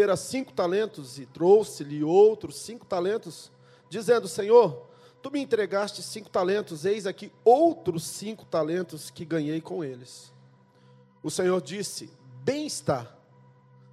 [0.00, 3.52] recebera cinco talentos e trouxe-lhe outros cinco talentos,
[3.88, 4.86] dizendo: Senhor,
[5.20, 10.32] tu me entregaste cinco talentos, eis aqui outros cinco talentos que ganhei com eles.
[11.22, 12.10] O Senhor disse:
[12.42, 13.14] Bem está,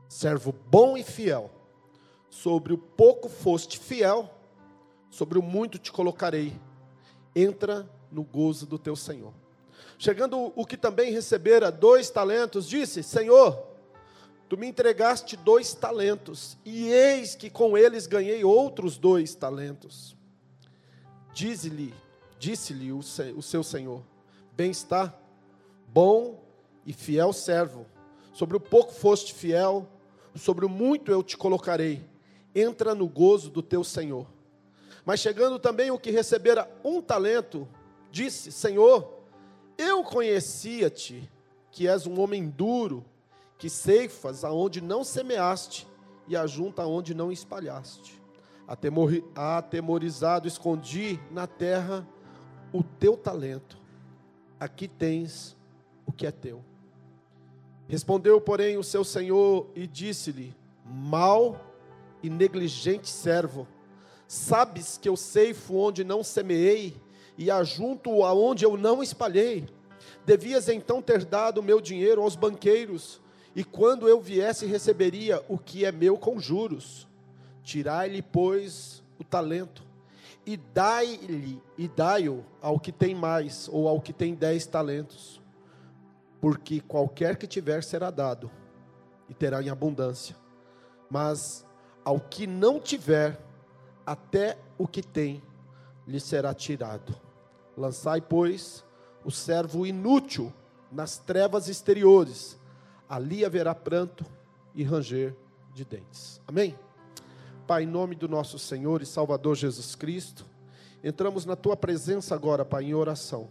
[0.08, 1.52] servo bom e fiel.
[2.30, 4.30] Sobre o pouco foste fiel,
[5.10, 6.54] sobre o muito te colocarei.
[7.36, 9.34] Entra no gozo do teu Senhor.
[9.98, 13.67] Chegando o que também recebera dois talentos, disse: Senhor,
[14.50, 20.16] tu me entregaste dois talentos, e eis que com eles ganhei outros dois talentos.
[21.34, 21.94] Diz-lhe,
[22.40, 24.02] disse-lhe o, o seu Senhor:
[24.54, 25.14] Bem está,
[25.88, 26.44] bom
[26.86, 27.86] e fiel servo.
[28.34, 29.88] Sobre o pouco foste fiel,
[30.36, 32.04] sobre o muito eu te colocarei.
[32.56, 34.28] Entra no gozo do teu Senhor.
[35.06, 37.68] Mas chegando também o que recebera um talento,
[38.12, 39.22] disse: Senhor,
[39.78, 41.30] eu conhecia-te,
[41.72, 43.06] que és um homem duro,
[43.58, 45.88] que ceifas aonde não semeaste
[46.28, 48.22] e ajunta aonde não espalhaste.
[49.36, 52.08] Atemorizado, escondi na terra
[52.74, 53.78] o teu talento.
[54.60, 55.56] Aqui tens
[56.06, 56.64] o que é teu.
[57.88, 60.54] Respondeu, porém, o seu senhor e disse-lhe:
[60.86, 61.60] Mal
[62.22, 63.66] e negligente servo,
[64.28, 66.96] sabes que eu ceifo onde não semeei
[67.38, 69.66] e ajunto aonde eu não espalhei.
[70.26, 73.22] Devias então ter dado o meu dinheiro aos banqueiros,
[73.58, 77.08] e quando eu viesse receberia o que é meu com juros.
[77.64, 79.84] Tirai-lhe, pois, o talento,
[80.46, 85.42] e dai-lhe, e dai-o ao que tem mais, ou ao que tem dez talentos.
[86.40, 88.52] Porque qualquer que tiver será dado,
[89.28, 90.36] e terá em abundância.
[91.10, 91.66] Mas
[92.06, 93.44] ao que não tiver,
[94.06, 95.42] até o que tem
[96.08, 97.16] lhe será tirado.
[97.76, 98.86] Lançai, pois,
[99.26, 100.54] o servo inútil
[100.92, 102.57] nas trevas exteriores,
[103.10, 104.26] ali haverá pranto
[104.76, 105.36] e ranger
[105.74, 106.42] de dentes.
[106.48, 106.78] Amém?
[107.66, 110.46] Pai, em nome do nosso Senhor e Salvador Jesus Cristo,
[111.04, 113.50] entramos na tua presença agora, Pai, em oração,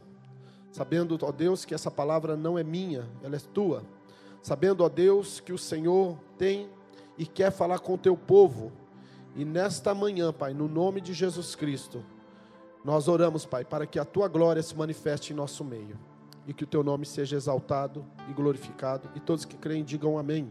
[0.73, 3.83] sabendo, ó Deus, que essa palavra não é minha, ela é tua,
[4.43, 6.69] sabendo, ó Deus, que o Senhor tem
[7.19, 8.73] e quer falar com o teu povo,
[9.35, 12.03] e nesta manhã, Pai, no nome de Jesus Cristo,
[12.83, 15.99] nós oramos, Pai, para que a tua glória se manifeste em nosso meio
[16.47, 19.11] e que o teu nome seja exaltado e glorificado.
[19.15, 20.51] E todos que creem digam amém.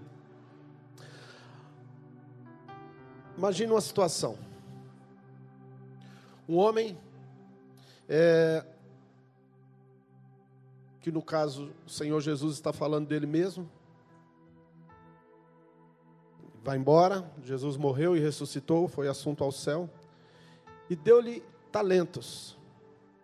[3.38, 4.38] Imagine uma situação.
[6.47, 6.97] Um homem,
[8.07, 8.66] é,
[11.01, 13.69] que no caso o Senhor Jesus está falando dele mesmo,
[16.63, 19.89] vai embora, Jesus morreu e ressuscitou, foi assunto ao céu,
[20.89, 22.57] e deu-lhe talentos,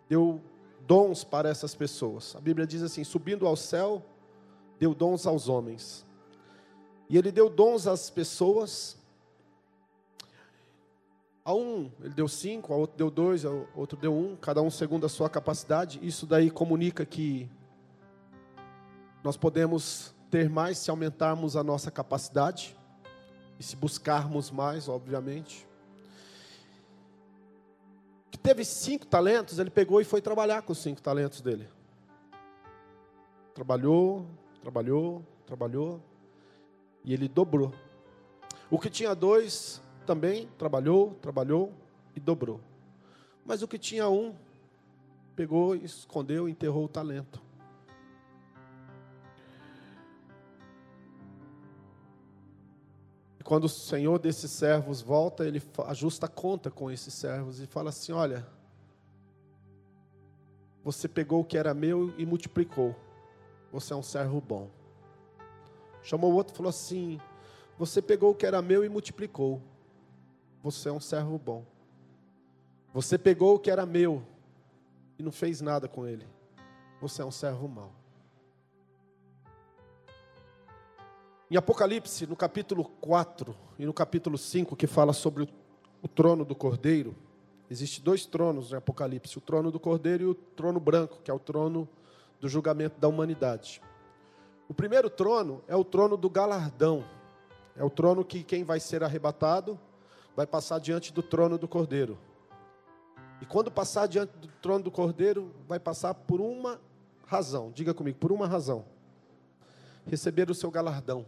[0.08, 0.40] deu
[0.86, 2.34] dons para essas pessoas.
[2.36, 4.04] A Bíblia diz assim: subindo ao céu,
[4.78, 6.06] deu dons aos homens.
[7.08, 8.96] E ele deu dons às pessoas.
[11.44, 14.70] A um ele deu cinco, a outro deu dois, a outro deu um, cada um
[14.70, 15.98] segundo a sua capacidade.
[16.02, 17.50] Isso daí comunica que
[19.24, 22.76] nós podemos ter mais se aumentarmos a nossa capacidade
[23.58, 25.66] e se buscarmos mais, obviamente
[28.32, 31.68] que teve cinco talentos, ele pegou e foi trabalhar com os cinco talentos dele.
[33.54, 34.26] Trabalhou,
[34.62, 36.00] trabalhou, trabalhou,
[37.04, 37.74] e ele dobrou.
[38.70, 41.74] O que tinha dois também trabalhou, trabalhou
[42.16, 42.58] e dobrou.
[43.44, 44.34] Mas o que tinha um,
[45.36, 47.42] pegou, escondeu, enterrou o talento.
[53.42, 57.66] E quando o Senhor desses servos volta, ele ajusta a conta com esses servos e
[57.66, 58.46] fala assim: Olha,
[60.84, 62.94] você pegou o que era meu e multiplicou.
[63.72, 64.70] Você é um servo bom.
[66.04, 67.20] Chamou o outro e falou assim:
[67.76, 69.60] Você pegou o que era meu e multiplicou.
[70.62, 71.64] Você é um servo bom.
[72.94, 74.22] Você pegou o que era meu
[75.18, 76.28] e não fez nada com ele.
[77.00, 77.92] Você é um servo mau.
[81.52, 85.46] Em Apocalipse, no capítulo 4 e no capítulo 5, que fala sobre
[86.02, 87.14] o, trono do Cordeiro,
[87.68, 91.34] Existem dois tronos em Apocalipse: o trono do Cordeiro e o trono branco, que é
[91.34, 91.86] o trono
[92.40, 93.82] do julgamento da humanidade.
[94.66, 97.04] O primeiro trono é o trono do galardão,
[97.76, 99.78] é o trono que quem vai ser arrebatado
[100.34, 102.18] vai passar diante do trono do Cordeiro.
[103.42, 106.80] E quando passar diante do trono do Cordeiro, vai passar por uma
[107.26, 108.86] razão, diga comigo, por uma razão:
[110.06, 111.26] receber o seu galardão.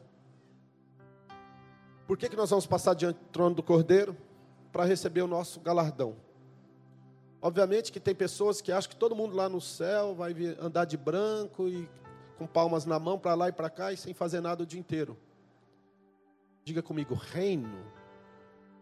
[2.07, 4.17] Por que, que nós vamos passar diante do trono do Cordeiro?
[4.73, 6.17] Para receber o nosso galardão.
[7.41, 10.97] Obviamente que tem pessoas que acham que todo mundo lá no céu vai andar de
[10.97, 11.89] branco e
[12.39, 14.81] com palmas na mão para lá e para cá e sem fazer nada o dia
[14.81, 15.17] inteiro.
[16.65, 17.85] Diga comigo: reino,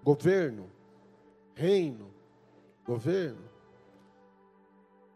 [0.02, 0.70] governo,
[1.54, 2.14] reino,
[2.84, 3.50] governo.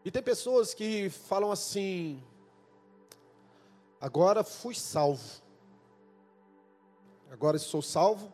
[0.03, 2.21] E tem pessoas que falam assim:
[3.99, 5.41] agora fui salvo,
[7.31, 8.33] agora sou salvo,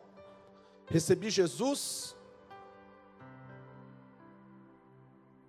[0.86, 2.16] recebi Jesus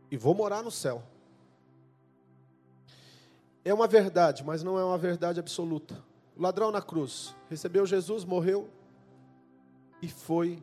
[0.10, 1.04] e vou morar no céu.
[3.64, 6.04] É uma verdade, mas não é uma verdade absoluta.
[6.36, 8.70] O ladrão na cruz recebeu Jesus, morreu
[10.02, 10.62] e foi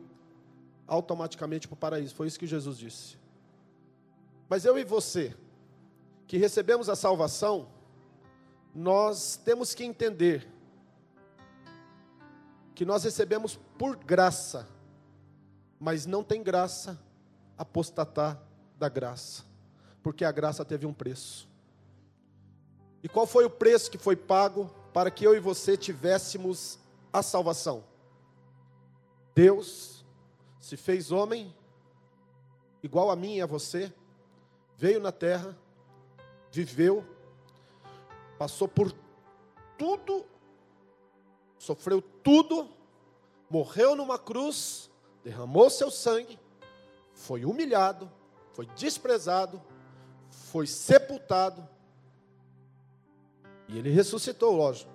[0.87, 2.15] automaticamente para o paraíso.
[2.15, 3.17] Foi isso que Jesus disse.
[4.47, 5.35] Mas eu e você,
[6.27, 7.67] que recebemos a salvação,
[8.73, 10.47] nós temos que entender
[12.75, 14.67] que nós recebemos por graça,
[15.79, 16.99] mas não tem graça
[17.57, 18.41] apostatar
[18.77, 19.43] da graça,
[20.01, 21.47] porque a graça teve um preço.
[23.03, 26.79] E qual foi o preço que foi pago para que eu e você tivéssemos
[27.11, 27.83] a salvação?
[29.35, 30.05] Deus
[30.59, 31.53] se fez homem,
[32.81, 33.93] igual a mim e a você,
[34.77, 35.57] veio na terra,
[36.51, 37.05] viveu,
[38.37, 38.93] passou por
[39.77, 40.25] tudo,
[41.63, 42.69] sofreu tudo,
[43.49, 44.91] morreu numa cruz,
[45.23, 46.37] derramou seu sangue,
[47.13, 48.11] foi humilhado,
[48.51, 49.61] foi desprezado,
[50.29, 51.65] foi sepultado,
[53.69, 54.91] e ele ressuscitou, lógico.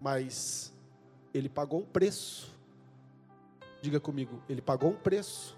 [0.00, 0.72] Mas
[1.34, 2.50] ele pagou um preço.
[3.82, 5.56] Diga comigo, ele pagou um preço.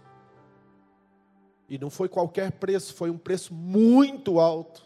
[1.68, 4.84] E não foi qualquer preço, foi um preço muito alto.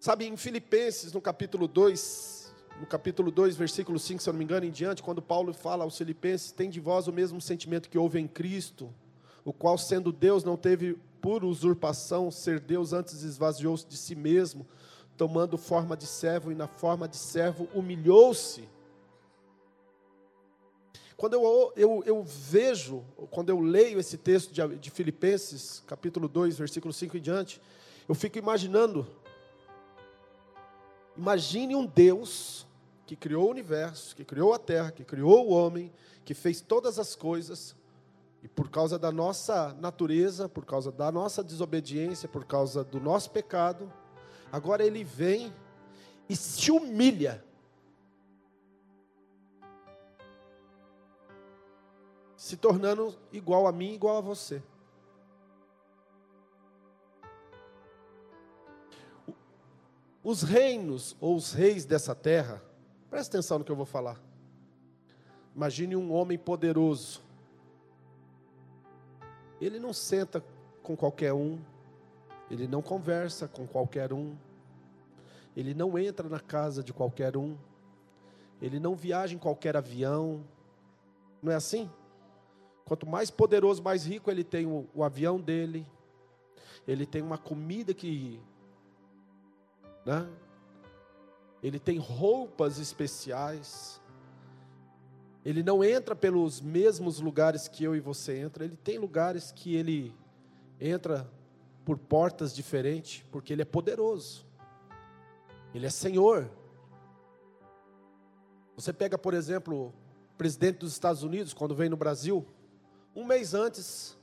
[0.00, 2.50] Sabe, em Filipenses, no capítulo 2,
[2.80, 5.84] no capítulo 2, versículo 5, se eu não me engano, em diante, quando Paulo fala
[5.84, 8.88] aos Filipenses: Tem de vós o mesmo sentimento que houve em Cristo,
[9.44, 14.66] o qual, sendo Deus, não teve por usurpação ser Deus, antes esvaziou-se de si mesmo,
[15.18, 18.66] tomando forma de servo, e na forma de servo humilhou-se.
[21.14, 26.56] Quando eu, eu, eu, vejo, quando eu leio esse texto de, de Filipenses, capítulo 2,
[26.56, 27.60] versículo 5 em diante,
[28.08, 29.06] eu fico imaginando.
[31.20, 32.66] Imagine um Deus
[33.04, 35.92] que criou o universo, que criou a terra, que criou o homem,
[36.24, 37.76] que fez todas as coisas,
[38.42, 43.30] e por causa da nossa natureza, por causa da nossa desobediência, por causa do nosso
[43.32, 43.92] pecado,
[44.50, 45.52] agora ele vem
[46.26, 47.44] e se humilha.
[52.34, 54.62] Se tornando igual a mim, igual a você.
[60.22, 62.62] Os reinos ou os reis dessa terra,
[63.08, 64.20] presta atenção no que eu vou falar.
[65.54, 67.22] Imagine um homem poderoso
[69.60, 70.42] ele não senta
[70.82, 71.58] com qualquer um,
[72.50, 74.34] ele não conversa com qualquer um,
[75.54, 77.56] ele não entra na casa de qualquer um,
[78.62, 80.42] ele não viaja em qualquer avião,
[81.42, 81.90] não é assim?
[82.86, 85.86] Quanto mais poderoso, mais rico ele tem o, o avião dele,
[86.88, 88.40] ele tem uma comida que.
[90.04, 90.28] Né?
[91.62, 94.00] Ele tem roupas especiais,
[95.44, 99.74] ele não entra pelos mesmos lugares que eu e você entra, ele tem lugares que
[99.74, 100.14] ele
[100.78, 101.30] entra
[101.84, 104.46] por portas diferentes, porque ele é poderoso.
[105.74, 106.50] Ele é Senhor.
[108.76, 112.46] Você pega, por exemplo, o presidente dos Estados Unidos, quando vem no Brasil,
[113.14, 114.16] um mês antes,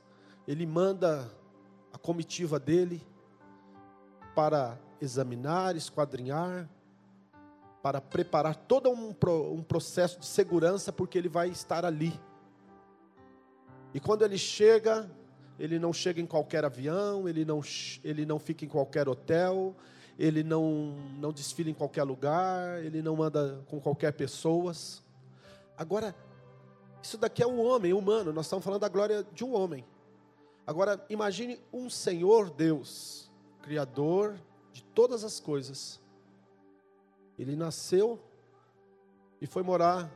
[0.48, 1.30] ele manda
[1.92, 3.06] a comitiva dele
[4.36, 6.70] para examinar, esquadrinhar,
[7.82, 9.16] para preparar todo um,
[9.54, 12.20] um processo de segurança, porque ele vai estar ali.
[13.94, 15.10] E quando ele chega,
[15.60, 17.62] ele não chega em qualquer avião, ele não,
[18.04, 19.76] ele não fica em qualquer hotel,
[20.20, 25.04] ele não, não desfila em qualquer lugar, ele não anda com qualquer pessoas.
[25.78, 26.16] Agora,
[27.02, 29.86] isso daqui é um homem humano, nós estamos falando da glória de um homem.
[30.66, 34.38] Agora, imagine um Senhor Deus, Criador
[34.78, 36.00] de todas as coisas,
[37.36, 38.20] ele nasceu
[39.42, 40.08] e foi morar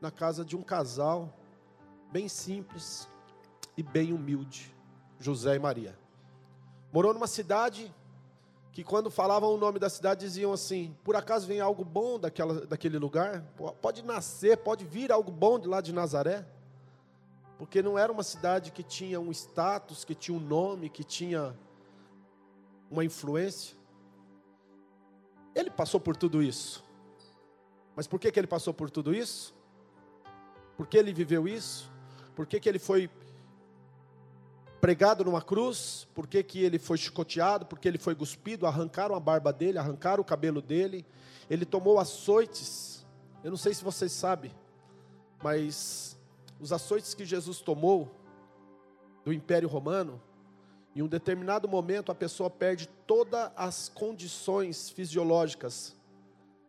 [0.00, 1.38] na casa de um casal
[2.10, 3.06] bem simples
[3.76, 4.74] e bem humilde,
[5.20, 5.98] José e Maria.
[6.90, 7.94] Morou numa cidade
[8.72, 12.64] que quando falavam o nome da cidade diziam assim: por acaso vem algo bom daquela,
[12.64, 13.42] daquele lugar?
[13.82, 16.46] Pode nascer, pode vir algo bom de lá de Nazaré?
[17.58, 21.54] Porque não era uma cidade que tinha um status, que tinha um nome, que tinha
[22.90, 23.76] uma influência.
[25.54, 26.84] Ele passou por tudo isso.
[27.94, 29.54] Mas por que, que ele passou por tudo isso?
[30.76, 31.90] Por que ele viveu isso?
[32.36, 33.10] Por que, que ele foi
[34.80, 36.06] pregado numa cruz?
[36.14, 37.66] Por que, que ele foi chicoteado?
[37.66, 38.66] Por que ele foi cuspido?
[38.66, 41.04] Arrancaram a barba dele, arrancaram o cabelo dele.
[41.50, 42.98] Ele tomou açoites
[43.42, 44.50] eu não sei se vocês sabem,
[45.42, 46.18] mas
[46.58, 48.12] os açoites que Jesus tomou
[49.24, 50.20] do Império Romano,
[50.94, 55.94] em um determinado momento a pessoa perde todas as condições fisiológicas.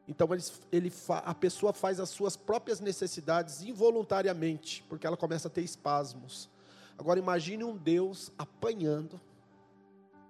[0.07, 5.51] Então ele, ele, a pessoa faz as suas próprias necessidades involuntariamente, porque ela começa a
[5.51, 6.49] ter espasmos.
[6.97, 9.21] Agora imagine um Deus apanhando,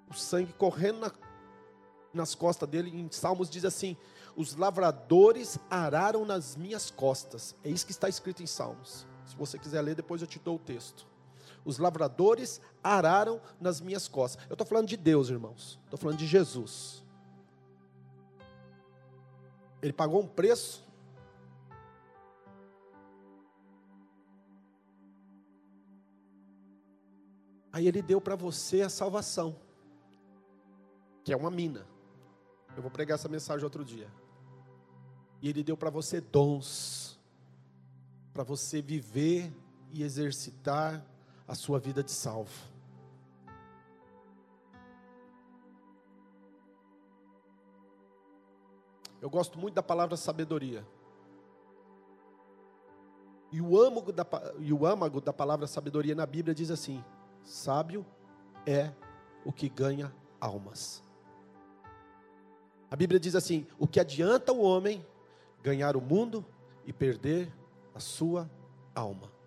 [0.09, 1.11] o sangue correndo na,
[2.13, 2.89] nas costas dele.
[2.89, 3.97] Em Salmos diz assim:
[4.35, 7.55] Os lavradores araram nas minhas costas.
[7.63, 9.07] É isso que está escrito em Salmos.
[9.25, 11.08] Se você quiser ler, depois eu te dou o texto.
[11.69, 14.43] Os lavradores araram nas minhas costas.
[14.49, 15.79] Eu estou falando de Deus, irmãos.
[15.83, 17.05] Estou falando de Jesus.
[19.79, 20.83] Ele pagou um preço.
[27.71, 29.55] Aí ele deu para você a salvação,
[31.23, 31.85] que é uma mina.
[32.75, 34.11] Eu vou pregar essa mensagem outro dia.
[35.39, 37.19] E ele deu para você dons,
[38.33, 39.53] para você viver
[39.91, 41.05] e exercitar
[41.49, 42.53] a sua vida de salvo.
[49.19, 50.85] Eu gosto muito da palavra sabedoria.
[53.51, 54.25] E o âmago da,
[54.59, 57.03] e o âmago da palavra sabedoria na Bíblia diz assim:
[57.43, 58.05] sábio
[58.63, 58.91] é
[59.43, 61.03] o que ganha almas.
[62.91, 65.03] A Bíblia diz assim: o que adianta o homem
[65.63, 66.45] ganhar o mundo
[66.85, 67.51] e perder
[67.95, 68.47] a sua
[68.93, 69.38] alma.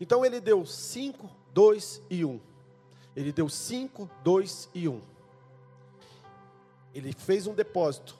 [0.00, 2.30] Então ele deu 5, 2 e 1.
[2.30, 2.40] Um.
[3.14, 4.92] Ele deu 5, 2 e 1.
[4.92, 5.02] Um.
[6.94, 8.18] Ele fez um depósito.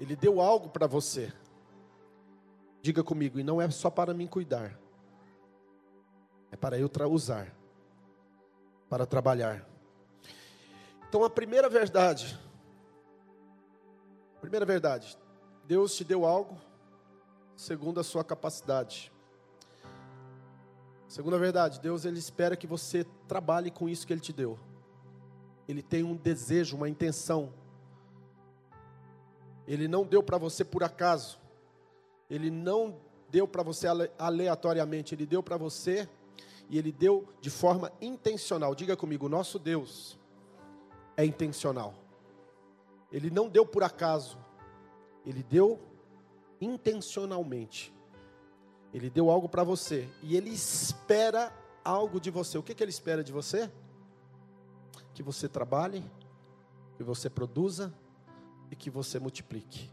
[0.00, 1.32] Ele deu algo para você.
[2.82, 4.78] Diga comigo, e não é só para mim cuidar.
[6.50, 7.54] É para eu usar.
[8.88, 9.66] Para trabalhar.
[11.08, 12.38] Então a primeira verdade.
[14.40, 15.18] Primeira verdade.
[15.64, 16.58] Deus te deu algo
[17.60, 19.12] segundo a sua capacidade.
[21.06, 24.58] Segunda verdade, Deus ele espera que você trabalhe com isso que ele te deu.
[25.68, 27.52] Ele tem um desejo, uma intenção.
[29.66, 31.38] Ele não deu para você por acaso.
[32.30, 32.96] Ele não
[33.28, 33.86] deu para você
[34.18, 36.08] aleatoriamente, ele deu para você
[36.70, 38.74] e ele deu de forma intencional.
[38.74, 40.18] Diga comigo, nosso Deus
[41.14, 41.92] é intencional.
[43.12, 44.38] Ele não deu por acaso.
[45.26, 45.89] Ele deu
[46.60, 47.92] intencionalmente.
[48.92, 51.52] Ele deu algo para você e ele espera
[51.84, 52.58] algo de você.
[52.58, 53.70] O que, que ele espera de você?
[55.14, 56.04] Que você trabalhe,
[56.96, 57.94] que você produza
[58.70, 59.90] e que você multiplique.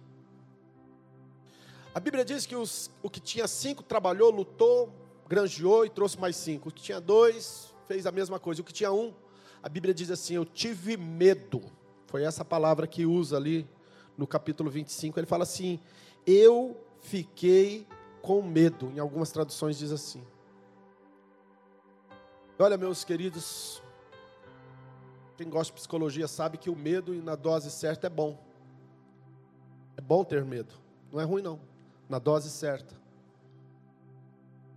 [1.94, 4.94] A Bíblia diz que os, o que tinha cinco trabalhou, lutou,
[5.28, 6.70] granjeou e trouxe mais cinco.
[6.70, 8.62] O que tinha dois fez a mesma coisa.
[8.62, 9.14] O que tinha um,
[9.62, 11.64] a Bíblia diz assim: Eu tive medo.
[12.06, 13.68] Foi essa palavra que usa ali
[14.18, 15.20] no capítulo 25.
[15.20, 15.80] Ele fala assim:
[16.27, 17.88] eu fiquei
[18.22, 18.91] com medo.
[18.91, 20.22] Em algumas traduções diz assim.
[22.60, 23.81] Olha, meus queridos,
[25.38, 28.38] quem gosta de psicologia sabe que o medo na dose certa é bom.
[29.96, 30.75] É bom ter medo.
[31.12, 31.60] Não é ruim não.
[32.10, 32.96] Na dose certa.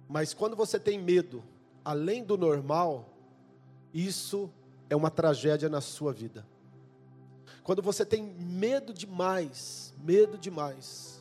[0.09, 1.42] Mas quando você tem medo
[1.85, 3.09] além do normal,
[3.92, 4.50] isso
[4.88, 6.47] é uma tragédia na sua vida.
[7.62, 11.20] Quando você tem medo demais, medo demais,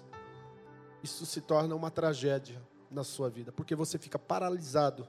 [1.04, 5.08] isso se torna uma tragédia na sua vida, porque você fica paralisado,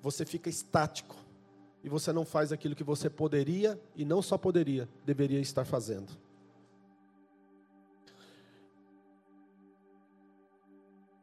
[0.00, 1.16] você fica estático,
[1.84, 6.12] e você não faz aquilo que você poderia, e não só poderia, deveria estar fazendo.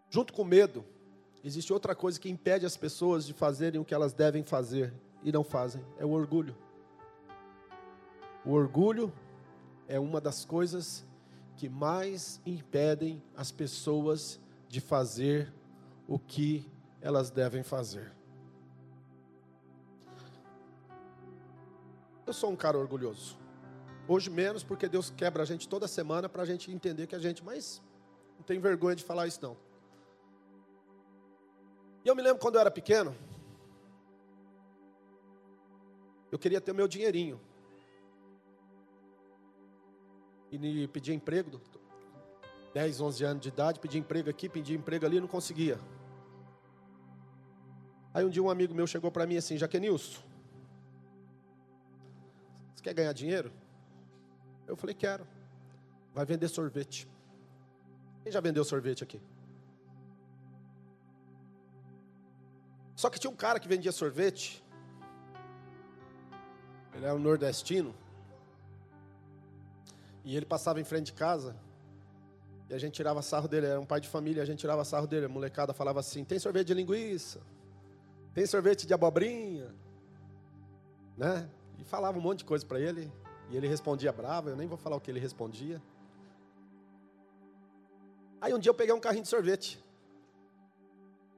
[0.10, 0.84] Junto com o medo,
[1.44, 4.94] existe outra coisa que impede as pessoas de fazerem o que elas devem fazer
[5.24, 6.58] e não fazem: é o orgulho.
[8.44, 9.14] O orgulho
[9.88, 11.06] é uma das coisas
[11.60, 14.40] que mais impedem as pessoas
[14.70, 15.54] de fazer
[16.08, 16.66] o que
[17.02, 18.14] elas devem fazer.
[22.26, 23.38] Eu sou um cara orgulhoso.
[24.08, 27.20] Hoje menos, porque Deus quebra a gente toda semana para a gente entender que a
[27.20, 27.82] gente, mas
[28.38, 29.58] não tem vergonha de falar isso não.
[32.06, 33.14] E eu me lembro quando eu era pequeno,
[36.32, 37.38] eu queria ter meu dinheirinho
[40.52, 41.62] e pedia emprego,
[42.74, 45.80] 10, 11 anos de idade, pedia emprego aqui, pedia emprego ali, não conseguia.
[48.14, 50.22] Aí um dia um amigo meu chegou para mim assim, Jaquenilson,
[52.80, 53.52] você quer ganhar dinheiro?
[54.66, 55.28] Eu falei, quero.
[56.14, 57.08] Vai vender sorvete.
[58.24, 59.22] Quem já vendeu sorvete aqui?
[62.96, 64.64] Só que tinha um cara que vendia sorvete.
[66.94, 67.94] Ele era um nordestino.
[70.24, 71.56] E ele passava em frente de casa
[72.70, 75.08] E a gente tirava sarro dele, era um pai de família, a gente tirava sarro
[75.08, 75.26] dele.
[75.26, 77.42] A molecada falava assim: tem sorvete de linguiça,
[78.34, 79.74] tem sorvete de abobrinha,
[81.18, 81.50] né?
[81.80, 83.12] E falava um monte de coisa para ele.
[83.50, 85.82] E ele respondia bravo, eu nem vou falar o que ele respondia.
[88.40, 89.84] Aí um dia eu peguei um carrinho de sorvete.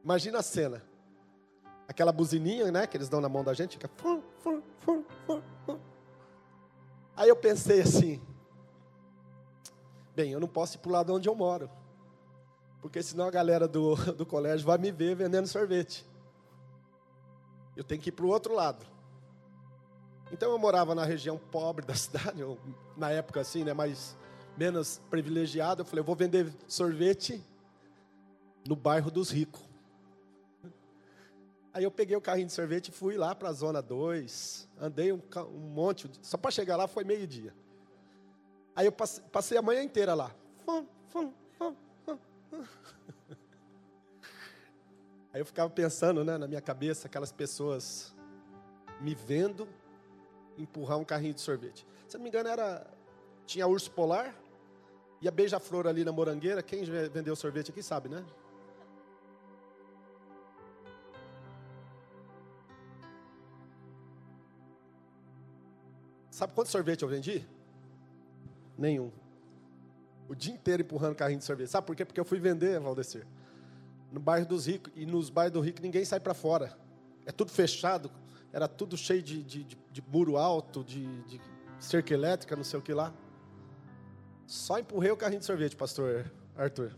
[0.04, 0.84] Imagina a cena.
[1.88, 3.90] Aquela buzininha, né, que eles dão na mão da gente, fica.
[7.16, 8.22] Aí eu pensei assim:
[10.16, 11.70] bem, eu não posso ir para o lado onde eu moro,
[12.82, 16.06] porque senão a galera do, do colégio vai me ver vendendo sorvete.
[17.76, 18.86] Eu tenho que ir para o outro lado.
[20.32, 22.58] Então eu morava na região pobre da cidade, ou,
[22.96, 24.18] na época assim, né, mais
[24.58, 25.82] menos privilegiado.
[25.82, 27.44] Eu falei, eu vou vender sorvete
[28.68, 29.62] no bairro dos ricos.
[31.74, 34.68] Aí eu peguei o carrinho de sorvete e fui lá para a zona 2.
[34.80, 35.22] Andei um,
[35.54, 37.54] um monte, só para chegar lá foi meio-dia.
[38.76, 40.34] Aí eu passei, a manhã inteira lá.
[45.34, 48.14] Aí eu ficava pensando né, na minha cabeça, aquelas pessoas
[49.00, 49.68] me vendo
[50.58, 51.86] empurrar um carrinho de sorvete.
[52.08, 52.86] Se não me engano, era.
[53.46, 54.36] Tinha urso polar
[55.22, 56.62] e a beija-flor ali na morangueira.
[56.62, 58.24] Quem vendeu sorvete aqui sabe, né?
[66.30, 67.46] Sabe quanto sorvete eu vendi?
[68.82, 69.12] Nenhum.
[70.28, 71.70] O dia inteiro empurrando carrinho de sorvete.
[71.70, 72.04] Sabe por quê?
[72.04, 73.26] Porque eu fui vender, Valdecir.
[74.12, 74.92] No bairro dos ricos.
[74.96, 76.78] E nos bairros do rico ninguém sai para fora.
[77.26, 78.12] É tudo fechado
[78.54, 81.42] era tudo cheio de, de, de, de muro alto, de, de
[81.80, 83.14] cerca elétrica, não sei o que lá.
[84.46, 86.94] Só empurrei o carrinho de sorvete, pastor Arthur.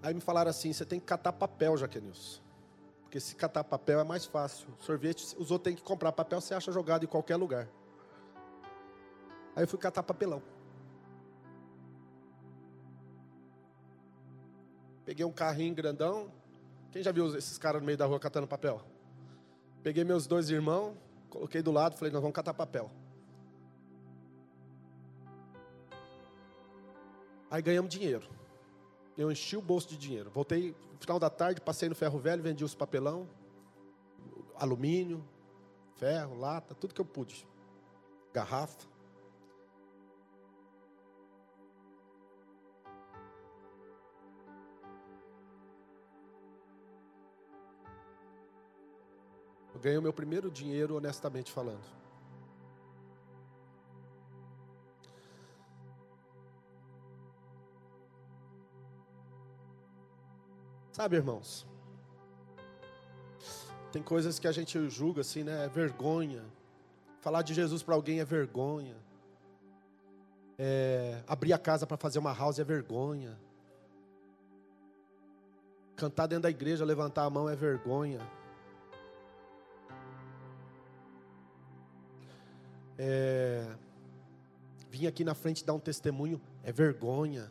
[0.00, 2.43] Aí me falaram assim: você tem que catar papel, Jaquenilson.
[3.14, 4.66] Porque se catar papel é mais fácil.
[4.80, 7.68] Sorvete, os outros têm que comprar papel, você acha jogado em qualquer lugar.
[9.54, 10.42] Aí eu fui catar papelão.
[15.04, 16.28] Peguei um carrinho grandão.
[16.90, 18.82] Quem já viu esses caras no meio da rua catando papel?
[19.80, 20.96] Peguei meus dois irmãos,
[21.30, 22.90] coloquei do lado, falei, nós vamos catar papel.
[27.48, 28.28] Aí ganhamos dinheiro.
[29.16, 30.30] Eu enchi o bolso de dinheiro.
[30.30, 33.28] Voltei no final da tarde, passei no ferro velho, vendi os papelão,
[34.56, 35.24] alumínio,
[35.96, 37.46] ferro, lata, tudo que eu pude.
[38.32, 38.94] Garrafa.
[49.84, 52.03] ganhei o meu primeiro dinheiro honestamente falando.
[60.94, 61.66] Sabe, irmãos?
[63.92, 65.66] Tem coisas que a gente julga assim, né?
[65.66, 66.42] É vergonha.
[67.20, 68.96] Falar de Jesus para alguém é vergonha.
[70.56, 73.38] É, abrir a casa para fazer uma house é vergonha.
[75.94, 78.20] Cantar dentro da igreja, levantar a mão é vergonha.
[82.98, 83.66] é,
[84.90, 87.50] vir aqui na frente dar um testemunho é vergonha.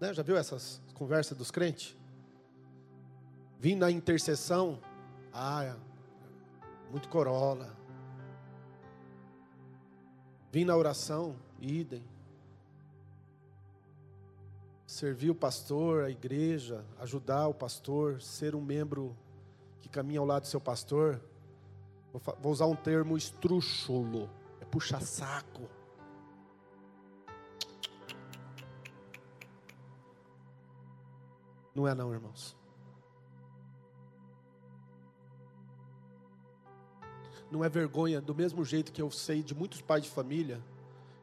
[0.00, 0.14] Né?
[0.14, 1.96] Já viu essas conversas dos crentes?
[3.58, 4.78] Vim na intercessão,
[5.32, 5.76] ah,
[6.90, 7.76] muito corola.
[10.52, 12.04] Vim na oração, idem.
[14.86, 19.16] Servir o pastor, a igreja, ajudar o pastor, ser um membro
[19.80, 21.20] que caminha ao lado do seu pastor,
[22.40, 24.30] Vou usar um termo estrúxulo.
[24.60, 25.68] É puxar saco.
[31.74, 32.56] Não é não, irmãos.
[37.50, 40.60] Não é vergonha, do mesmo jeito que eu sei de muitos pais de família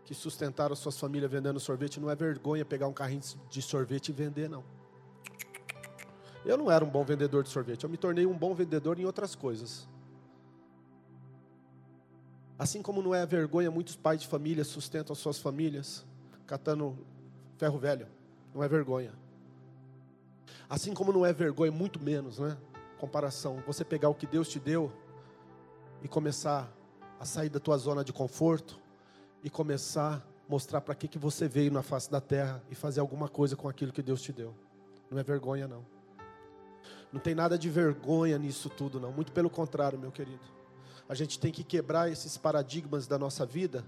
[0.03, 4.11] que sustentaram suas famílias vendendo sorvete, não é vergonha pegar um carrinho de sorvete e
[4.11, 4.63] vender, não.
[6.45, 9.05] Eu não era um bom vendedor de sorvete, eu me tornei um bom vendedor em
[9.05, 9.87] outras coisas.
[12.57, 16.05] Assim como não é vergonha, muitos pais de família sustentam suas famílias
[16.47, 16.97] catando
[17.57, 18.07] ferro velho.
[18.53, 19.11] Não é vergonha.
[20.69, 22.57] Assim como não é vergonha, muito menos, né?
[22.97, 23.63] Comparação.
[23.67, 24.91] Você pegar o que Deus te deu
[26.01, 26.71] e começar
[27.19, 28.79] a sair da tua zona de conforto
[29.43, 32.99] e começar a mostrar para que, que você veio na face da terra e fazer
[32.99, 34.53] alguma coisa com aquilo que Deus te deu.
[35.09, 35.85] Não é vergonha, não.
[37.11, 39.11] Não tem nada de vergonha nisso tudo, não.
[39.11, 40.43] Muito pelo contrário, meu querido.
[41.07, 43.85] A gente tem que quebrar esses paradigmas da nossa vida,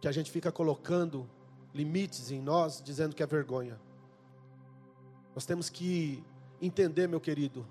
[0.00, 1.28] que a gente fica colocando
[1.74, 3.78] limites em nós, dizendo que é vergonha.
[5.34, 6.22] Nós temos que
[6.60, 7.66] entender, meu querido,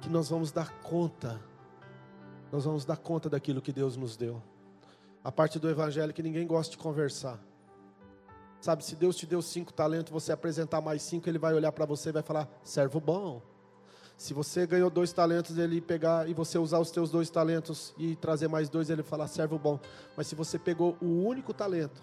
[0.00, 1.40] que nós vamos dar conta
[2.50, 4.42] nós vamos dar conta daquilo que Deus nos deu.
[5.22, 7.38] A parte do evangelho que ninguém gosta de conversar.
[8.60, 11.84] Sabe, se Deus te deu cinco talentos, você apresentar mais cinco, Ele vai olhar para
[11.84, 13.42] você e vai falar: servo bom.
[14.16, 18.16] Se você ganhou dois talentos, ele pegar e você usar os teus dois talentos e
[18.16, 19.78] trazer mais dois, ele falar servo bom.
[20.16, 22.02] Mas se você pegou o único talento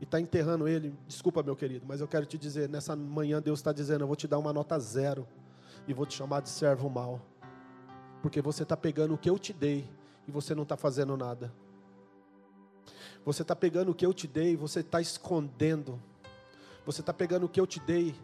[0.00, 3.58] e está enterrando ele, desculpa meu querido, mas eu quero te dizer, nessa manhã Deus
[3.58, 5.26] está dizendo, eu vou te dar uma nota zero
[5.86, 7.20] e vou te chamar de servo mal,
[8.22, 9.86] porque você está pegando o que eu te dei
[10.26, 11.52] e você não está fazendo nada.
[13.24, 16.00] Você está pegando o que eu te dei, você está escondendo.
[16.86, 18.14] Você está pegando o que eu te dei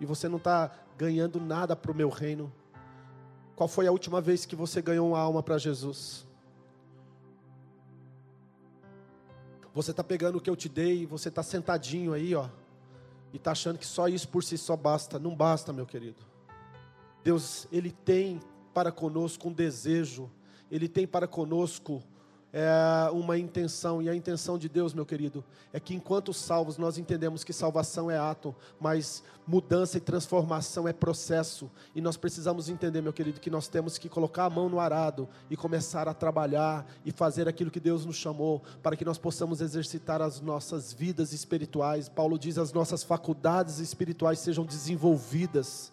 [0.00, 2.50] e você não está ganhando nada para o meu reino.
[3.54, 6.26] Qual foi a última vez que você ganhou uma alma para Jesus?
[9.74, 12.48] Você está pegando o que eu te dei, você está sentadinho aí, ó,
[13.32, 15.18] e está achando que só isso por si só basta.
[15.18, 16.22] Não basta, meu querido.
[17.24, 18.40] Deus, Ele tem
[18.74, 20.30] para conosco um desejo,
[20.70, 22.02] Ele tem para conosco
[22.52, 26.98] é uma intenção, e a intenção de Deus, meu querido, é que enquanto salvos nós
[26.98, 33.00] entendemos que salvação é ato, mas mudança e transformação é processo, e nós precisamos entender,
[33.00, 36.86] meu querido, que nós temos que colocar a mão no arado e começar a trabalhar
[37.04, 41.32] e fazer aquilo que Deus nos chamou, para que nós possamos exercitar as nossas vidas
[41.32, 42.08] espirituais.
[42.08, 45.90] Paulo diz: as nossas faculdades espirituais sejam desenvolvidas.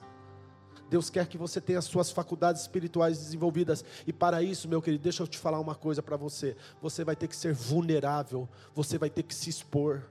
[0.90, 3.84] Deus quer que você tenha as suas faculdades espirituais desenvolvidas.
[4.08, 6.56] E para isso, meu querido, deixa eu te falar uma coisa para você.
[6.82, 10.02] Você vai ter que ser vulnerável, você vai ter que se expor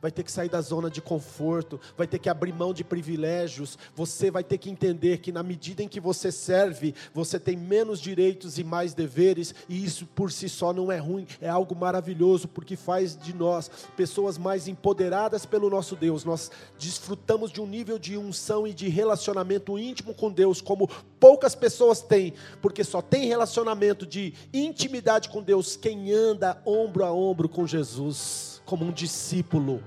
[0.00, 3.78] vai ter que sair da zona de conforto, vai ter que abrir mão de privilégios,
[3.94, 8.00] você vai ter que entender que na medida em que você serve, você tem menos
[8.00, 12.48] direitos e mais deveres, e isso por si só não é ruim, é algo maravilhoso,
[12.48, 16.24] porque faz de nós pessoas mais empoderadas pelo nosso Deus.
[16.24, 21.54] Nós desfrutamos de um nível de unção e de relacionamento íntimo com Deus, como poucas
[21.54, 27.48] pessoas têm, porque só tem relacionamento de intimidade com Deus quem anda ombro a ombro
[27.48, 29.82] com Jesus como um discípulo.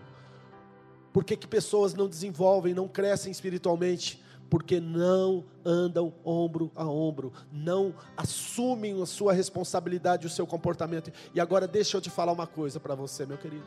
[1.13, 4.23] Por que, que pessoas não desenvolvem, não crescem espiritualmente?
[4.49, 11.11] Porque não andam ombro a ombro, não assumem a sua responsabilidade, o seu comportamento.
[11.31, 13.65] E agora deixa eu te falar uma coisa para você, meu querido.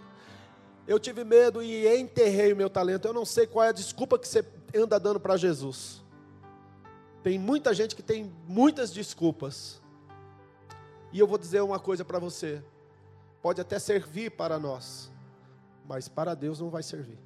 [0.84, 3.06] Eu tive medo e enterrei o meu talento.
[3.06, 6.02] Eu não sei qual é a desculpa que você anda dando para Jesus.
[7.22, 9.80] Tem muita gente que tem muitas desculpas.
[11.12, 12.60] E eu vou dizer uma coisa para você
[13.44, 15.12] pode até servir para nós,
[15.86, 17.18] mas para Deus não vai servir.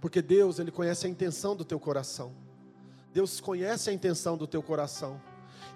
[0.00, 2.32] Porque Deus, Ele conhece a intenção do teu coração.
[3.12, 5.22] Deus conhece a intenção do teu coração.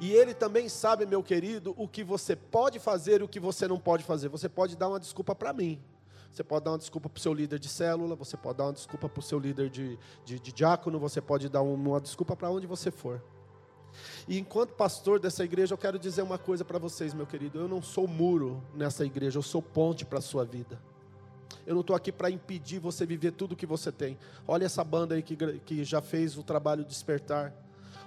[0.01, 3.69] E Ele também sabe, meu querido, o que você pode fazer e o que você
[3.69, 4.29] não pode fazer.
[4.29, 5.81] Você pode dar uma desculpa para mim.
[6.33, 8.73] Você pode dar uma desculpa para o seu líder de célula, você pode dar uma
[8.73, 12.51] desculpa para o seu líder de, de, de diácono, você pode dar uma desculpa para
[12.51, 13.23] onde você for.
[14.29, 17.59] E enquanto pastor dessa igreja, eu quero dizer uma coisa para vocês, meu querido.
[17.59, 20.81] Eu não sou muro nessa igreja, eu sou ponte para a sua vida.
[21.67, 24.19] Eu não estou aqui para impedir você viver tudo que você tem.
[24.47, 27.55] Olha essa banda aí que, que já fez o trabalho despertar.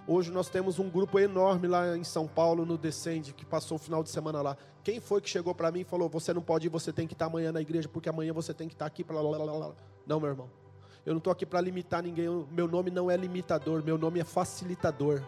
[0.05, 3.79] Hoje nós temos um grupo enorme lá em São Paulo, no Descende, que passou o
[3.79, 4.57] final de semana lá.
[4.83, 7.13] Quem foi que chegou para mim e falou: Você não pode ir, você tem que
[7.13, 9.03] estar amanhã na igreja, porque amanhã você tem que estar aqui.
[9.03, 9.73] Pra lá, lá, lá.
[10.05, 10.49] Não, meu irmão.
[11.05, 12.27] Eu não estou aqui para limitar ninguém.
[12.51, 15.21] Meu nome não é limitador, meu nome é facilitador.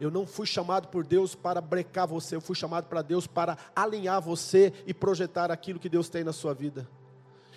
[0.00, 3.56] Eu não fui chamado por Deus para brecar você, eu fui chamado para Deus para
[3.74, 6.86] alinhar você e projetar aquilo que Deus tem na sua vida.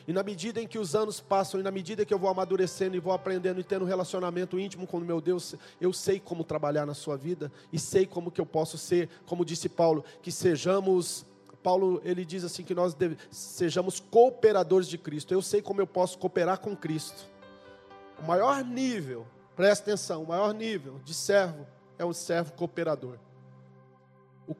[0.07, 2.95] E na medida em que os anos passam, e na medida que eu vou amadurecendo
[2.95, 6.43] e vou aprendendo e tendo um relacionamento íntimo com o meu Deus, eu sei como
[6.43, 10.31] trabalhar na sua vida e sei como que eu posso ser, como disse Paulo, que
[10.31, 11.25] sejamos
[11.61, 15.33] Paulo ele diz assim que nós deve, sejamos cooperadores de Cristo.
[15.33, 17.27] Eu sei como eu posso cooperar com Cristo.
[18.17, 21.67] O maior nível, presta atenção, o maior nível de servo
[21.99, 23.17] é um servo cooperador.
[24.47, 24.55] O,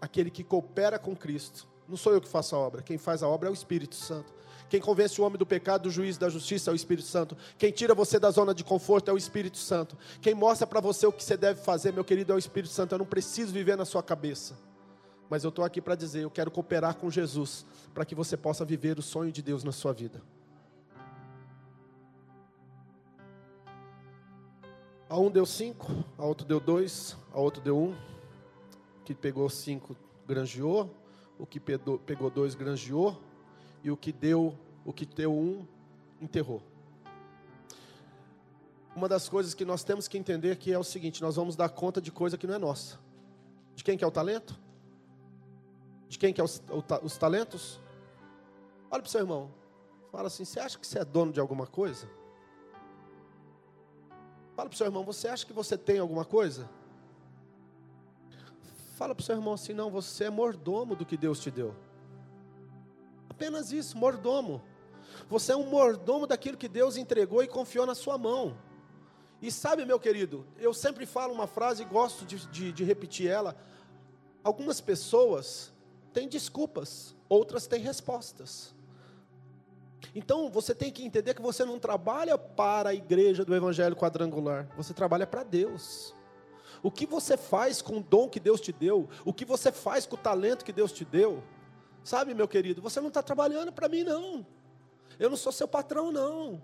[0.00, 1.66] aquele que coopera com Cristo.
[1.88, 4.32] Não sou eu que faço a obra, quem faz a obra é o Espírito Santo.
[4.68, 7.36] Quem convence o homem do pecado, do juízo, da justiça é o Espírito Santo.
[7.58, 9.98] Quem tira você da zona de conforto é o Espírito Santo.
[10.20, 12.94] Quem mostra para você o que você deve fazer, meu querido, é o Espírito Santo.
[12.94, 14.58] Eu não preciso viver na sua cabeça.
[15.28, 18.64] Mas eu estou aqui para dizer, eu quero cooperar com Jesus, para que você possa
[18.64, 20.22] viver o sonho de Deus na sua vida.
[25.12, 27.94] A um deu cinco, a outro deu dois, a outro deu um.
[29.04, 29.94] Que pegou cinco
[30.26, 30.88] granjeou,
[31.38, 33.20] o que pegou dois granjeou,
[33.84, 35.66] e o que deu, o que deu um,
[36.18, 36.62] enterrou.
[38.96, 41.68] Uma das coisas que nós temos que entender aqui é o seguinte: nós vamos dar
[41.68, 42.98] conta de coisa que não é nossa.
[43.74, 44.58] De quem que é o talento?
[46.08, 46.62] De quem que é os,
[47.02, 47.78] os talentos?
[48.90, 49.50] Olha para o seu irmão.
[50.10, 52.08] Fala assim: você acha que você é dono de alguma coisa?
[54.54, 56.68] Fala para o seu irmão, você acha que você tem alguma coisa?
[59.02, 61.74] fala para o seu irmão assim: não, você é mordomo do que Deus te deu.
[63.28, 64.62] Apenas isso, mordomo.
[65.28, 68.56] Você é um mordomo daquilo que Deus entregou e confiou na sua mão.
[69.40, 73.28] E sabe, meu querido, eu sempre falo uma frase e gosto de, de, de repetir
[73.28, 73.56] ela.
[74.44, 75.72] Algumas pessoas
[76.12, 78.72] têm desculpas, outras têm respostas.
[80.14, 84.68] Então você tem que entender que você não trabalha para a igreja do Evangelho quadrangular,
[84.76, 86.14] você trabalha para Deus.
[86.82, 90.04] O que você faz com o dom que Deus te deu, o que você faz
[90.04, 91.42] com o talento que Deus te deu,
[92.02, 94.44] sabe, meu querido, você não está trabalhando para mim, não.
[95.18, 96.62] Eu não sou seu patrão, não.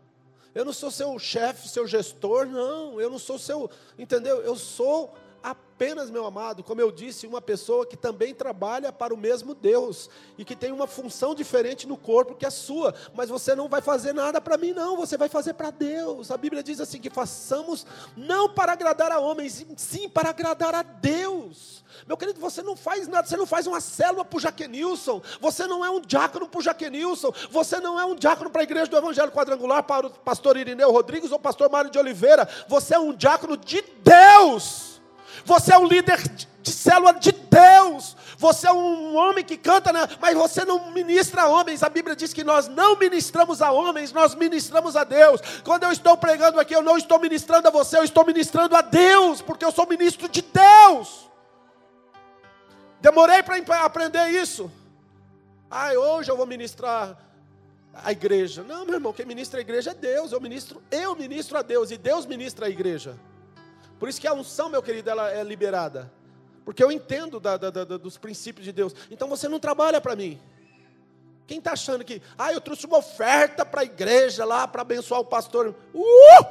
[0.54, 3.00] Eu não sou seu chefe, seu gestor, não.
[3.00, 4.40] Eu não sou seu, entendeu?
[4.40, 9.16] Eu sou apenas, meu amado, como eu disse, uma pessoa que também trabalha para o
[9.16, 13.54] mesmo Deus e que tem uma função diferente no corpo que a sua, mas você
[13.54, 16.30] não vai fazer nada para mim, não, você vai fazer para Deus.
[16.32, 20.82] A Bíblia diz assim: que façamos não para agradar a homens, sim para agradar a
[20.82, 21.84] Deus.
[22.06, 25.66] Meu querido, você não faz nada, você não faz uma célula para o Jaquenilson, você
[25.66, 28.86] não é um diácono para o Jaquenilson, você não é um diácono para a igreja
[28.86, 32.98] do Evangelho Quadrangular, para o pastor Irineu Rodrigues ou pastor Mário de Oliveira, você é
[32.98, 34.87] um diácono de Deus.
[35.44, 36.20] Você é um líder
[36.62, 38.16] de célula de Deus.
[38.36, 40.00] Você é um homem que canta, né?
[40.20, 41.82] mas você não ministra a homens.
[41.82, 45.40] A Bíblia diz que nós não ministramos a homens, nós ministramos a Deus.
[45.64, 48.80] Quando eu estou pregando aqui, eu não estou ministrando a você, eu estou ministrando a
[48.80, 51.28] Deus, porque eu sou ministro de Deus.
[53.00, 54.70] Demorei para aprender isso.
[55.70, 57.16] Ah, hoje eu vou ministrar
[57.92, 58.62] a igreja.
[58.62, 60.32] Não, meu irmão, quem ministra a igreja é Deus.
[60.32, 63.18] Eu ministro, eu ministro a Deus e Deus ministra a igreja.
[63.98, 66.12] Por isso que a unção, meu querido, ela é liberada.
[66.64, 68.94] Porque eu entendo da, da, da, dos princípios de Deus.
[69.10, 70.40] Então você não trabalha para mim.
[71.46, 75.20] Quem está achando que, ah, eu trouxe uma oferta para a igreja lá para abençoar
[75.20, 75.74] o pastor.
[75.94, 76.44] Uh!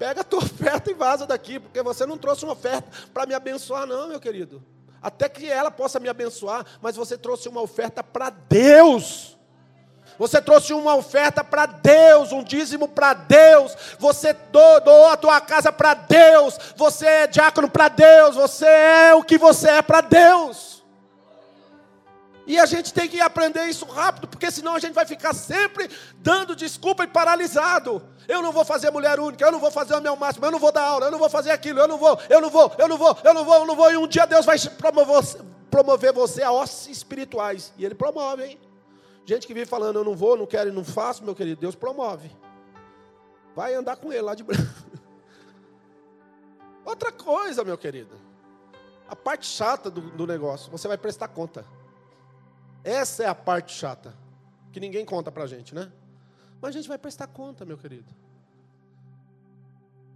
[0.00, 3.34] Pega a tua oferta e vaza daqui, porque você não trouxe uma oferta para me
[3.34, 4.60] abençoar, não, meu querido.
[5.00, 9.38] Até que ela possa me abençoar, mas você trouxe uma oferta para Deus.
[10.20, 13.74] Você trouxe uma oferta para Deus, um dízimo para Deus.
[13.98, 16.58] Você doou a tua casa para Deus.
[16.76, 18.36] Você é diácono para Deus.
[18.36, 20.84] Você é o que você é para Deus.
[22.46, 25.88] E a gente tem que aprender isso rápido, porque senão a gente vai ficar sempre
[26.16, 28.02] dando desculpa e paralisado.
[28.28, 30.58] Eu não vou fazer mulher única, eu não vou fazer o meu máximo, eu não
[30.58, 32.88] vou dar aula, eu não vou fazer aquilo, eu não vou, eu não vou, eu
[32.88, 33.90] não vou, eu não vou, eu não vou.
[33.90, 34.58] E um dia Deus vai
[35.70, 37.72] promover, você a ossos espirituais.
[37.78, 38.69] E Ele promove, hein?
[39.30, 41.76] Gente que vive falando, eu não vou, não quero e não faço, meu querido, Deus
[41.76, 42.28] promove.
[43.54, 44.64] Vai andar com ele lá de branco.
[46.84, 48.16] Outra coisa, meu querido.
[49.06, 51.64] A parte chata do, do negócio, você vai prestar conta.
[52.82, 54.12] Essa é a parte chata.
[54.72, 55.92] Que ninguém conta pra gente, né?
[56.60, 58.12] Mas a gente vai prestar conta, meu querido.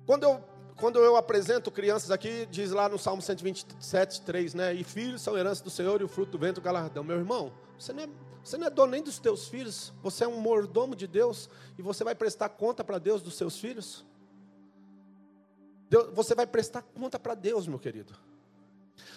[0.07, 0.43] Quando eu,
[0.75, 4.75] quando eu apresento crianças aqui, diz lá no Salmo 127, 3, né?
[4.75, 7.05] E filhos são herança do Senhor e o fruto do vento, galardão.
[7.05, 8.09] Meu irmão, você não é
[8.45, 11.83] você não é dono nem dos teus filhos, você é um mordomo de Deus e
[11.83, 14.05] você vai prestar conta para Deus dos seus filhos?
[15.89, 18.15] Deus, você vai prestar conta para Deus, meu querido.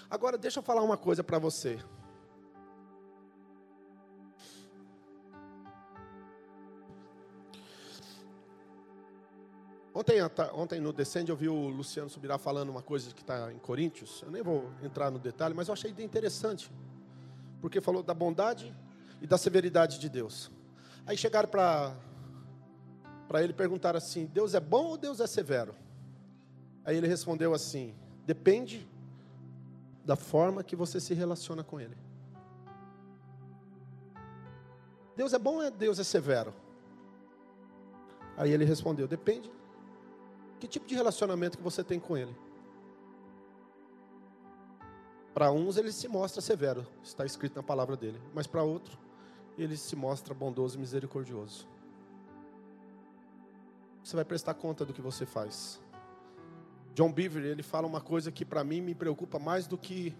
[0.09, 1.77] Agora, deixa eu falar uma coisa para você.
[9.93, 10.21] Ontem,
[10.53, 14.21] ontem no Descende eu vi o Luciano Subirá falando uma coisa que está em Coríntios.
[14.21, 16.71] Eu nem vou entrar no detalhe, mas eu achei interessante.
[17.59, 18.73] Porque falou da bondade
[19.21, 20.51] e da severidade de Deus.
[21.05, 25.73] Aí chegaram para ele perguntar assim: Deus é bom ou Deus é severo?
[26.83, 28.87] Aí ele respondeu assim: depende
[30.05, 31.97] da forma que você se relaciona com ele.
[35.15, 36.53] Deus é bom ou Deus é severo?
[38.35, 39.51] Aí ele respondeu: depende.
[40.59, 42.35] Que tipo de relacionamento que você tem com ele?
[45.33, 49.06] Para uns ele se mostra severo, está escrito na palavra dele, mas para outro
[49.57, 51.67] ele se mostra bondoso e misericordioso.
[54.03, 55.81] Você vai prestar conta do que você faz.
[56.93, 60.15] John Beaver, ele fala uma coisa que para mim me preocupa mais do que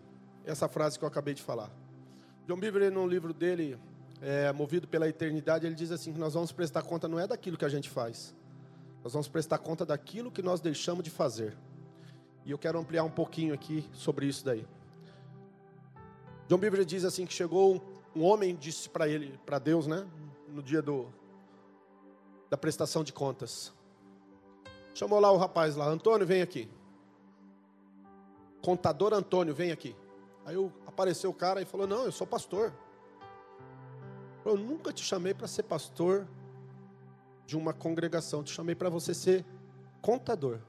[0.46, 1.72] essa frase que eu acabei de falar.
[2.48, 3.80] John Beaver, no livro dele,
[4.22, 7.58] é, Movido pela Eternidade, ele diz assim: que nós vamos prestar conta não é daquilo
[7.58, 8.36] que a gente faz,
[9.04, 11.56] nós vamos prestar conta daquilo que nós deixamos de fazer.
[12.46, 14.66] E eu quero ampliar um pouquinho aqui sobre isso daí.
[16.48, 20.08] John Beaver diz assim que chegou um homem disse para ele, para Deus, né?
[20.50, 21.08] No dia do,
[22.50, 23.72] da prestação de contas.
[24.96, 26.68] Chamou lá o rapaz lá, Antônio, vem aqui.
[28.60, 29.96] Contador Antônio, vem aqui.
[30.44, 30.56] Aí
[30.88, 32.74] apareceu o cara e falou: Não, eu sou pastor.
[34.44, 36.28] Eu nunca te chamei para ser pastor
[37.46, 39.46] de uma congregação, te chamei para você ser
[40.02, 40.60] contador.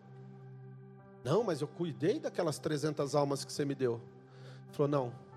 [1.25, 4.01] Não, mas eu cuidei daquelas 300 almas que você me deu.
[4.73, 5.28] falou: Não,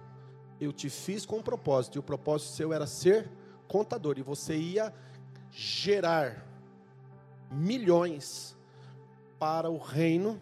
[0.62, 3.30] eu te fiz com um propósito, e o propósito seu era ser
[3.68, 4.94] contador, e você ia
[5.50, 6.48] gerar
[7.52, 8.56] milhões
[9.40, 10.40] para o reino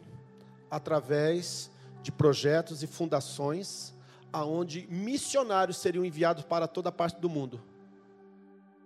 [0.69, 1.71] através
[2.03, 3.93] de projetos e fundações
[4.31, 7.61] aonde missionários seriam enviados para toda parte do mundo.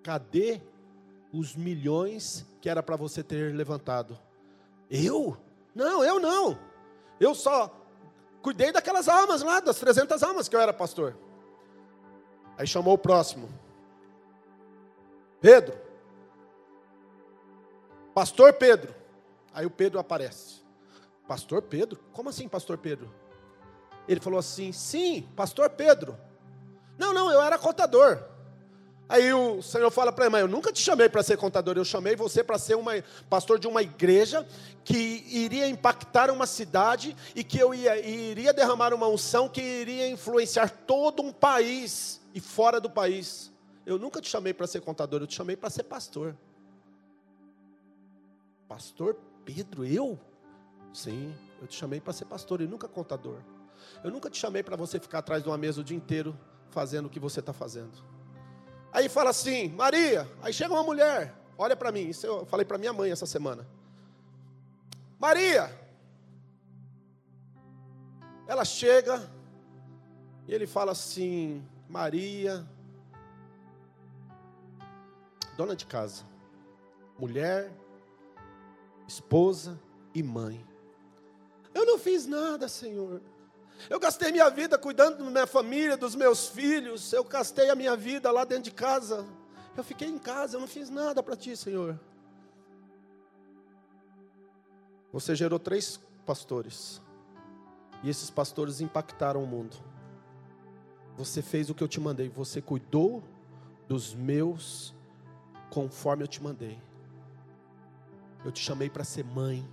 [0.01, 0.61] Cadê
[1.33, 4.17] os milhões que era para você ter levantado?
[4.89, 5.37] Eu?
[5.73, 6.57] Não, eu não.
[7.19, 7.75] Eu só
[8.41, 11.17] cuidei daquelas almas lá, das 300 almas que eu era pastor.
[12.57, 13.49] Aí chamou o próximo.
[15.41, 15.77] Pedro.
[18.13, 18.93] Pastor Pedro.
[19.53, 20.61] Aí o Pedro aparece.
[21.27, 21.99] Pastor Pedro?
[22.11, 23.13] Como assim, Pastor Pedro?
[24.07, 26.17] Ele falou assim: Sim, Pastor Pedro.
[26.97, 28.23] Não, não, eu era contador.
[29.09, 32.15] Aí o Senhor fala para ele: Eu nunca te chamei para ser contador, eu chamei
[32.15, 32.93] você para ser uma,
[33.29, 34.47] pastor de uma igreja
[34.83, 40.07] que iria impactar uma cidade e que eu ia, iria derramar uma unção que iria
[40.07, 43.51] influenciar todo um país e fora do país.
[43.85, 46.35] Eu nunca te chamei para ser contador, eu te chamei para ser pastor.
[48.67, 49.15] Pastor
[49.45, 50.19] Pedro, eu?
[50.93, 53.39] Sim, eu te chamei para ser pastor e nunca contador.
[54.03, 56.37] Eu nunca te chamei para você ficar atrás de uma mesa o dia inteiro
[56.69, 57.91] fazendo o que você está fazendo.
[58.91, 60.29] Aí fala assim, Maria.
[60.41, 62.07] Aí chega uma mulher, olha para mim.
[62.07, 63.67] Isso eu falei para minha mãe essa semana.
[65.19, 65.71] Maria.
[68.47, 69.29] Ela chega
[70.47, 72.67] e ele fala assim: Maria,
[75.55, 76.23] dona de casa,
[77.19, 77.71] mulher,
[79.07, 79.79] esposa
[80.11, 80.65] e mãe.
[81.71, 83.21] Eu não fiz nada, Senhor.
[83.91, 87.13] Eu gastei minha vida cuidando da minha família, dos meus filhos.
[87.13, 89.23] Eu gastei a minha vida lá dentro de casa.
[89.77, 91.99] Eu fiquei em casa, eu não fiz nada para ti, Senhor.
[95.11, 96.99] Você gerou três pastores.
[98.01, 99.92] E esses pastores impactaram o mundo.
[101.17, 102.29] Você fez o que eu te mandei.
[102.29, 103.23] Você cuidou
[103.87, 104.93] dos meus
[105.69, 106.79] conforme eu te mandei.
[108.43, 109.67] Eu te chamei para ser mãe.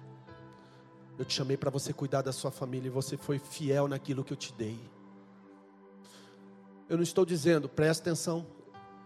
[1.19, 4.33] Eu te chamei para você cuidar da sua família e você foi fiel naquilo que
[4.33, 4.79] eu te dei.
[6.89, 8.47] Eu não estou dizendo, presta atenção,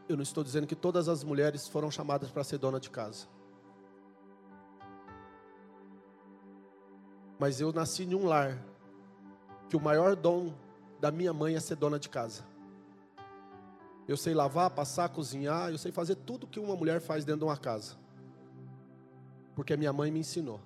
[0.09, 3.27] eu não estou dizendo que todas as mulheres foram chamadas para ser dona de casa.
[7.38, 8.64] Mas eu nasci em um lar
[9.68, 10.55] que o maior dom
[11.00, 12.42] da minha mãe é ser dona de casa.
[14.07, 17.44] Eu sei lavar, passar, cozinhar, eu sei fazer tudo que uma mulher faz dentro de
[17.44, 17.94] uma casa.
[19.54, 20.61] Porque a minha mãe me ensinou.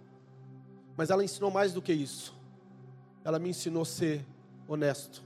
[0.97, 2.35] Mas ela ensinou mais do que isso.
[3.25, 4.27] Ela me ensinou a ser
[4.67, 5.23] honesto.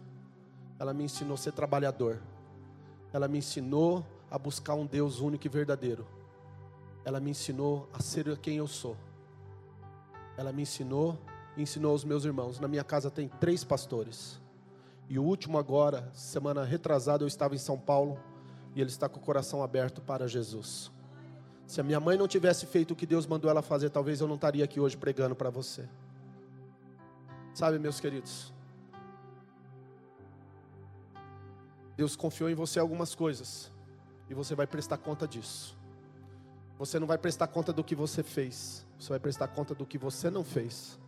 [0.79, 2.21] Ela me ensinou a ser trabalhador.
[3.12, 6.07] Ela me ensinou a buscar um Deus único e verdadeiro.
[7.05, 8.97] Ela me ensinou a ser quem eu sou.
[10.37, 11.19] Ela me ensinou
[11.57, 12.59] e ensinou aos meus irmãos.
[12.59, 14.41] Na minha casa tem três pastores.
[15.12, 18.18] E o último agora, semana retrasada, eu estava em São Paulo
[18.75, 20.90] e ele está com o coração aberto para Jesus.
[21.66, 24.27] Se a minha mãe não tivesse feito o que Deus mandou ela fazer, talvez eu
[24.27, 25.87] não estaria aqui hoje pregando para você.
[27.53, 28.55] Sabe, meus queridos?
[31.94, 33.70] Deus confiou em você algumas coisas
[34.31, 35.77] e você vai prestar conta disso.
[36.79, 39.98] Você não vai prestar conta do que você fez, você vai prestar conta do que
[39.98, 40.98] você não fez.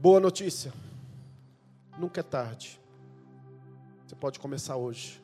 [0.00, 0.72] Boa notícia.
[1.98, 2.80] Nunca é tarde.
[4.06, 5.20] Você pode começar hoje.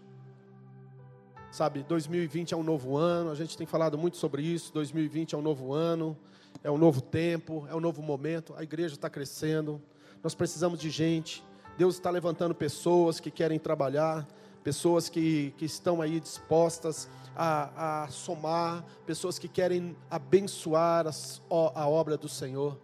[1.52, 4.72] Sabe, 2020 é um novo ano, a gente tem falado muito sobre isso.
[4.72, 6.18] 2020 é um novo ano,
[6.64, 8.52] é um novo tempo, é um novo momento.
[8.56, 9.80] A igreja está crescendo,
[10.24, 11.44] nós precisamos de gente.
[11.78, 14.26] Deus está levantando pessoas que querem trabalhar,
[14.64, 21.88] pessoas que, que estão aí dispostas a, a somar, pessoas que querem abençoar as, a
[21.88, 22.76] obra do Senhor.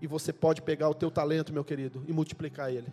[0.00, 2.92] E você pode pegar o teu talento, meu querido, e multiplicar ele.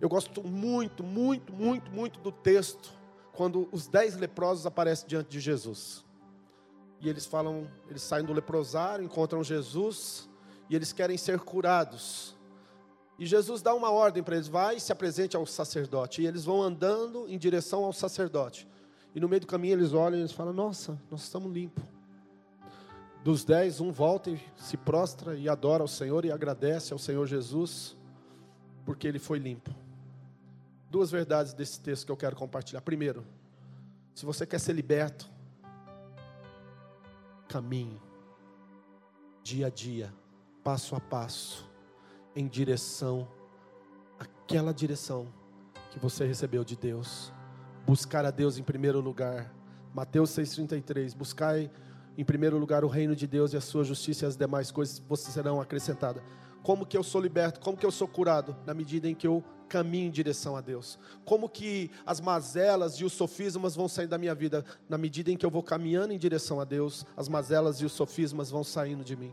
[0.00, 2.90] Eu gosto muito, muito, muito, muito do texto
[3.32, 6.04] quando os dez leprosos aparecem diante de Jesus.
[7.00, 10.28] E eles falam, eles saem do leprosário, encontram Jesus
[10.68, 12.36] e eles querem ser curados.
[13.18, 16.22] E Jesus dá uma ordem para eles: vai e se apresente ao sacerdote.
[16.22, 18.66] E eles vão andando em direção ao sacerdote.
[19.14, 21.84] E no meio do caminho eles olham e eles falam: Nossa, nós estamos limpos.
[23.22, 27.26] Dos dez, um volta e se prostra e adora ao Senhor e agradece ao Senhor
[27.26, 27.96] Jesus,
[28.84, 29.70] porque ele foi limpo
[30.90, 32.80] duas verdades desse texto que eu quero compartilhar.
[32.80, 33.24] Primeiro,
[34.12, 35.30] se você quer ser liberto,
[37.48, 38.00] caminhe
[39.42, 40.12] dia a dia,
[40.64, 41.70] passo a passo,
[42.34, 43.26] em direção
[44.18, 45.32] àquela direção
[45.90, 47.32] que você recebeu de Deus.
[47.86, 49.52] Buscar a Deus em primeiro lugar.
[49.94, 51.16] Mateus 6,33.
[51.16, 51.70] Buscai
[52.16, 54.98] em primeiro lugar o reino de Deus e a sua justiça e as demais coisas
[55.08, 56.22] você serão acrescentadas.
[56.62, 57.60] Como que eu sou liberto?
[57.60, 58.56] Como que eu sou curado?
[58.66, 60.98] Na medida em que eu caminho em direção a Deus.
[61.24, 64.64] Como que as mazelas e os sofismas vão sair da minha vida?
[64.88, 67.92] Na medida em que eu vou caminhando em direção a Deus, as mazelas e os
[67.92, 69.32] sofismas vão saindo de mim.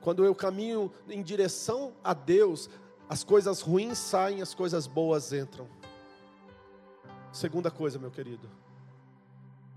[0.00, 2.68] Quando eu caminho em direção a Deus,
[3.08, 5.66] as coisas ruins saem, as coisas boas entram.
[7.32, 8.48] Segunda coisa, meu querido,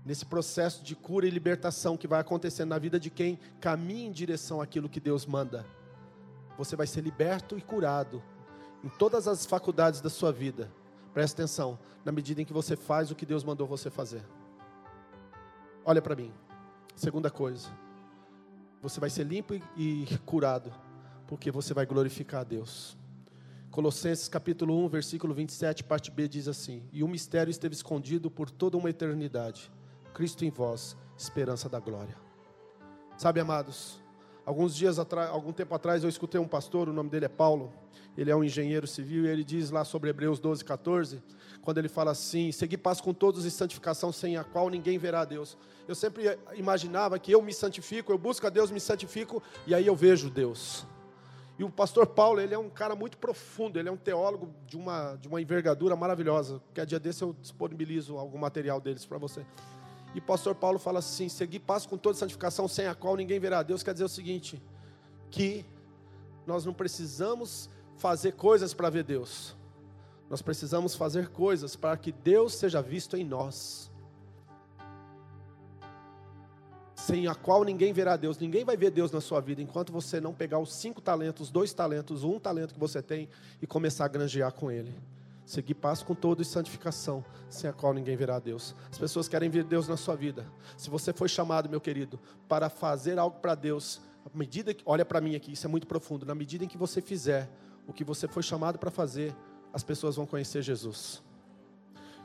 [0.04, 4.12] nesse processo de cura e libertação que vai acontecendo na vida de quem caminha em
[4.12, 5.66] direção àquilo que Deus manda,
[6.56, 8.22] você vai ser liberto e curado
[8.82, 10.70] em todas as faculdades da sua vida.
[11.12, 14.22] Presta atenção, na medida em que você faz o que Deus mandou você fazer.
[15.84, 16.32] Olha para mim.
[16.94, 17.68] Segunda coisa,
[18.82, 20.72] você vai ser limpo e curado,
[21.28, 22.96] porque você vai glorificar a Deus.
[23.70, 28.50] Colossenses capítulo 1, versículo 27, parte B diz assim: E o mistério esteve escondido por
[28.50, 29.70] toda uma eternidade,
[30.18, 32.16] Cristo em vós, esperança da glória.
[33.16, 34.02] Sabe, amados,
[34.44, 37.72] alguns dias atrás, algum tempo atrás eu escutei um pastor, o nome dele é Paulo,
[38.16, 41.22] ele é um engenheiro civil e ele diz lá sobre Hebreus 12, 14,
[41.62, 45.20] quando ele fala assim: Segui paz com todos e santificação, sem a qual ninguém verá
[45.20, 45.56] a Deus.
[45.86, 49.86] Eu sempre imaginava que eu me santifico, eu busco a Deus, me santifico e aí
[49.86, 50.84] eu vejo Deus.
[51.56, 54.76] E o pastor Paulo, ele é um cara muito profundo, ele é um teólogo de
[54.76, 56.60] uma, de uma envergadura maravilhosa.
[56.74, 59.46] Que a dia desse eu disponibilizo algum material deles para você.
[60.14, 63.62] E pastor Paulo fala assim: seguir passo com toda santificação, sem a qual ninguém verá
[63.62, 63.82] Deus.
[63.82, 64.62] Quer dizer o seguinte:
[65.30, 65.64] que
[66.46, 69.56] nós não precisamos fazer coisas para ver Deus,
[70.30, 73.90] nós precisamos fazer coisas para que Deus seja visto em nós.
[77.08, 78.38] sem a qual ninguém verá Deus.
[78.38, 81.72] Ninguém vai ver Deus na sua vida enquanto você não pegar os cinco talentos, dois
[81.72, 83.30] talentos, um talento que você tem
[83.62, 84.94] e começar a granjear com ele.
[85.48, 88.74] Seguir passo com todo e santificação, sem a qual ninguém verá Deus.
[88.92, 90.44] As pessoas querem ver Deus na sua vida.
[90.76, 95.06] Se você foi chamado, meu querido, para fazer algo para Deus, à medida que, olha
[95.06, 96.26] para mim aqui, isso é muito profundo.
[96.26, 97.48] Na medida em que você fizer
[97.86, 99.34] o que você foi chamado para fazer,
[99.72, 101.22] as pessoas vão conhecer Jesus.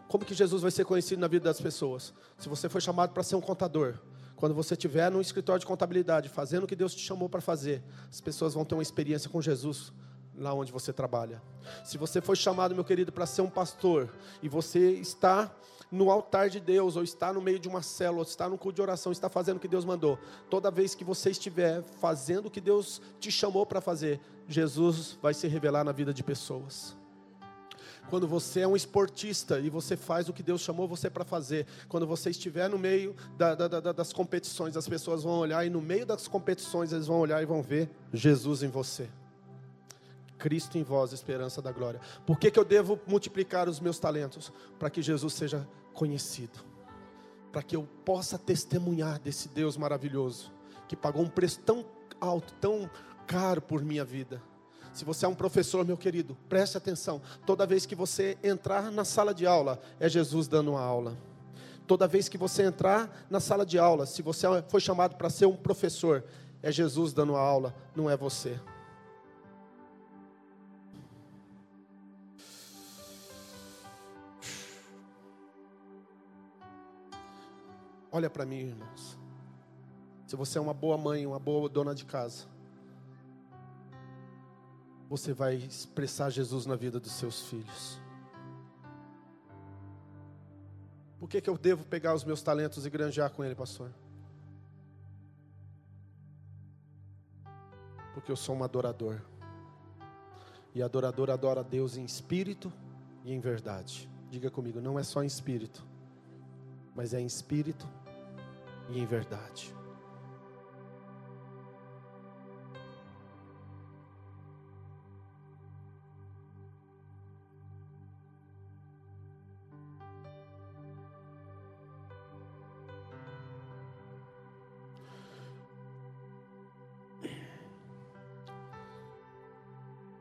[0.09, 2.13] Como que Jesus vai ser conhecido na vida das pessoas?
[2.38, 3.99] Se você foi chamado para ser um contador,
[4.36, 7.82] quando você estiver no escritório de contabilidade, fazendo o que Deus te chamou para fazer,
[8.09, 9.93] as pessoas vão ter uma experiência com Jesus
[10.38, 11.41] lá onde você trabalha.
[11.84, 14.09] Se você foi chamado, meu querido, para ser um pastor
[14.41, 15.51] e você está
[15.91, 18.77] no altar de Deus, ou está no meio de uma célula, ou está no culto
[18.77, 20.17] de oração, está fazendo o que Deus mandou.
[20.49, 25.36] Toda vez que você estiver fazendo o que Deus te chamou para fazer, Jesus vai
[25.36, 26.95] se revelar na vida de pessoas.
[28.09, 31.67] Quando você é um esportista e você faz o que Deus chamou você para fazer,
[31.88, 35.69] quando você estiver no meio da, da, da, das competições, as pessoas vão olhar e
[35.69, 39.07] no meio das competições eles vão olhar e vão ver Jesus em você.
[40.44, 42.02] Cristo em vós, esperança da glória.
[42.26, 44.52] Por que, que eu devo multiplicar os meus talentos?
[44.78, 46.60] Para que Jesus seja conhecido,
[47.50, 50.52] para que eu possa testemunhar desse Deus maravilhoso,
[50.86, 51.86] que pagou um preço tão
[52.20, 52.91] alto, tão
[53.26, 54.41] caro por minha vida
[54.94, 57.20] se você é um professor, meu querido, preste atenção.
[57.48, 61.18] Toda vez que você entrar na sala de aula, é Jesus dando uma aula.
[61.88, 65.48] Toda vez que você entrar na sala de aula, se você foi chamado para ser
[65.48, 66.24] um professor,
[66.62, 68.60] é Jesus dando a aula, não é você.
[78.16, 79.18] Olha para mim, irmãos.
[80.28, 82.45] Se você é uma boa mãe, uma boa dona de casa,
[85.09, 87.99] você vai expressar Jesus na vida dos seus filhos.
[91.20, 93.91] Por que, que eu devo pegar os meus talentos e granjear com ele, pastor?
[98.14, 99.22] Porque eu sou um adorador.
[100.76, 102.72] E adorador adora a Deus em espírito
[103.26, 104.07] e em verdade.
[104.30, 105.84] Diga comigo, não é só em espírito,
[106.95, 107.88] mas é em espírito
[108.89, 109.73] e em verdade.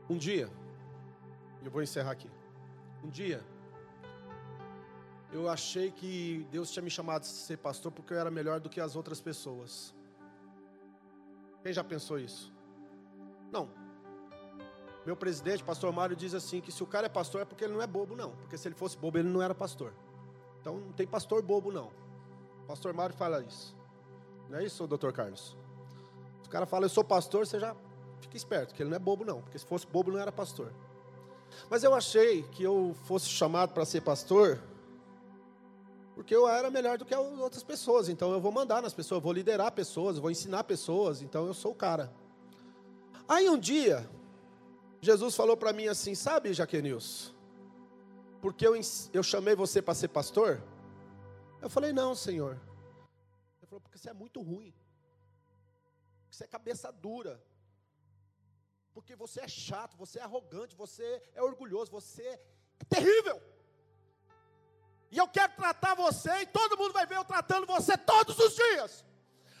[0.09, 0.47] Um dia,
[1.63, 2.29] eu vou encerrar aqui.
[3.03, 3.43] Um dia,
[5.33, 8.69] eu achei que Deus tinha me chamado a ser pastor porque eu era melhor do
[8.69, 9.93] que as outras pessoas.
[11.61, 12.53] Quem já pensou isso?
[13.51, 13.69] Não.
[15.05, 17.73] Meu presidente, pastor Mário, diz assim: que se o cara é pastor é porque ele
[17.73, 18.31] não é bobo, não.
[18.37, 19.93] Porque se ele fosse bobo, ele não era pastor.
[20.61, 21.91] Então não tem pastor bobo, não.
[22.67, 23.75] Pastor Mário fala isso.
[24.49, 25.57] Não é isso, doutor Carlos?
[26.41, 27.75] Se o cara fala, eu sou pastor, você já
[28.23, 29.41] Fique esperto, que ele não é bobo, não.
[29.41, 30.71] Porque se fosse bobo, não era pastor.
[31.69, 34.59] Mas eu achei que eu fosse chamado para ser pastor,
[36.15, 38.07] porque eu era melhor do que as outras pessoas.
[38.07, 41.21] Então eu vou mandar nas pessoas, vou liderar pessoas, vou ensinar pessoas.
[41.21, 42.13] Então eu sou o cara.
[43.27, 44.07] Aí um dia,
[45.01, 47.33] Jesus falou para mim assim: Sabe, Jaquenilson,
[48.41, 48.73] porque eu,
[49.11, 50.61] eu chamei você para ser pastor?
[51.61, 52.59] Eu falei: Não, Senhor.
[53.59, 54.73] Ele falou: Porque você é muito ruim.
[56.23, 57.41] Porque você é cabeça dura.
[58.93, 62.21] Porque você é chato, você é arrogante, você é orgulhoso, você
[62.79, 63.41] é terrível.
[65.13, 68.55] E eu quero tratar você, e todo mundo vai ver eu tratando você todos os
[68.55, 69.05] dias.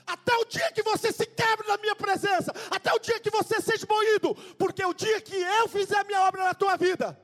[0.03, 3.61] Até o dia que você se quebre na minha presença, até o dia que você
[3.61, 7.15] seja moído, porque o dia que eu fizer a minha obra na tua vida,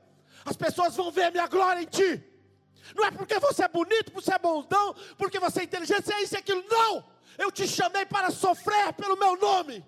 [0.44, 2.22] as pessoas vão ver a minha glória em ti.
[2.94, 6.22] Não é porque você é bonito, porque você é bondão, porque você é inteligente, é
[6.22, 6.64] isso e aquilo.
[6.68, 7.04] Não!
[7.36, 9.84] Eu te chamei para sofrer pelo meu nome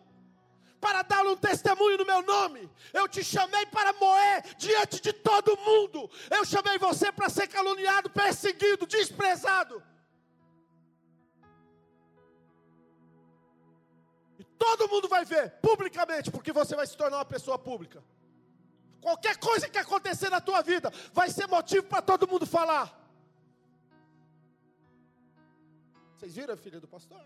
[0.83, 2.69] para dar um testemunho no meu nome.
[2.93, 6.11] Eu te chamei para moer diante de todo mundo.
[6.29, 9.81] Eu chamei você para ser caluniado, perseguido, desprezado.
[14.41, 18.03] E todo mundo vai ver publicamente, porque você vai se tornar uma pessoa pública.
[19.01, 22.87] Qualquer coisa que acontecer na tua vida vai ser motivo para todo mundo falar.
[26.17, 27.25] Vocês viram a filha do pastor?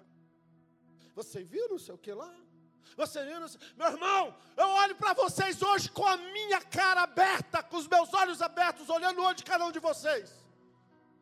[1.15, 2.35] Você viu não sei o que lá?
[2.97, 3.23] Você?
[3.77, 8.13] Meu irmão, eu olho para vocês hoje com a minha cara aberta, com os meus
[8.15, 10.33] olhos abertos, olhando o olho de cada um de vocês.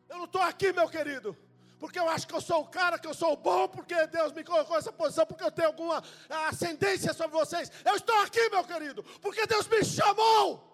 [0.08, 1.36] Eu não estou aqui, meu querido,
[1.80, 4.32] porque eu acho que eu sou o cara, que eu sou o bom, porque Deus
[4.32, 6.02] me colocou nessa posição, porque eu tenho alguma
[6.48, 7.70] ascendência sobre vocês.
[7.84, 10.72] Eu estou aqui, meu querido, porque Deus me chamou.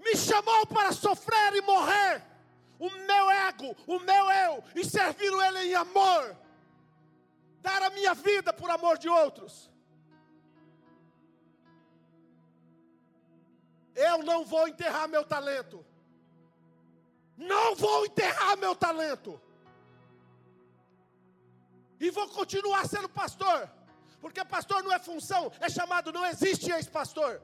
[0.00, 2.22] Me chamou para sofrer e morrer.
[2.78, 6.43] O meu ego, o meu eu, e servir Ele em amor
[7.66, 9.52] dar a minha vida por amor de outros.
[14.08, 15.78] Eu não vou enterrar meu talento.
[17.52, 19.40] Não vou enterrar meu talento.
[22.04, 23.58] E vou continuar sendo pastor.
[24.20, 27.40] Porque pastor não é função, é chamado, não existe ex-pastor.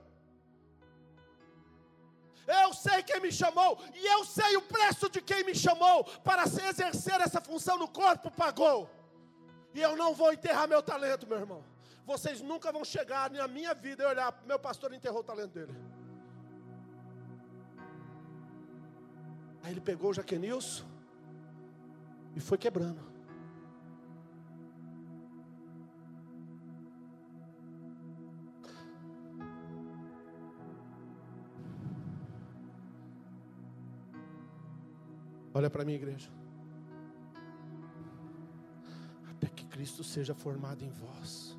[2.46, 6.44] Eu sei quem me chamou, e eu sei o preço de quem me chamou para
[6.44, 8.78] exercer essa função no corpo, pagou.
[9.74, 11.64] E eu não vou enterrar meu talento, meu irmão.
[12.04, 15.74] Vocês nunca vão chegar na minha vida e olhar, meu pastor enterrou o talento dele.
[19.62, 20.84] Aí ele pegou o Jaquenilson
[22.34, 23.10] e foi quebrando.
[35.52, 36.30] Olha para mim, igreja.
[39.80, 41.56] Cristo seja formado em vós.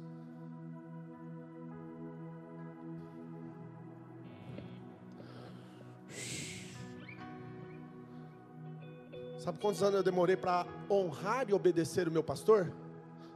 [9.39, 12.72] Sabe quantos anos eu demorei para honrar e obedecer o meu pastor?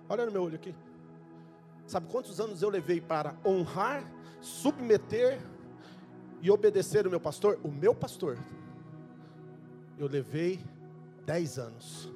[0.08, 0.76] Olha no meu olho aqui.
[1.88, 4.04] Sabe quantos anos eu levei para honrar,
[4.40, 5.42] submeter
[6.44, 7.60] e obedecer o meu pastor?
[7.64, 8.38] O meu pastor.
[9.98, 10.64] Eu levei
[11.26, 12.14] dez anos.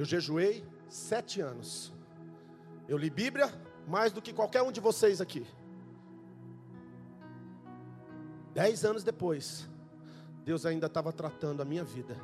[0.00, 1.92] Eu jejuei sete anos.
[2.88, 3.52] Eu li Bíblia
[3.86, 5.46] mais do que qualquer um de vocês aqui.
[8.54, 9.68] Dez anos depois,
[10.42, 12.16] Deus ainda estava tratando a minha vida,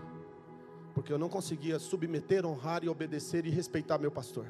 [0.95, 4.47] porque eu não conseguia submeter, honrar e obedecer e respeitar meu pastor.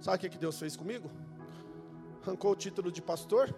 [0.00, 1.10] Sabe o que Deus fez comigo?
[2.22, 3.52] Arrancou o título de pastor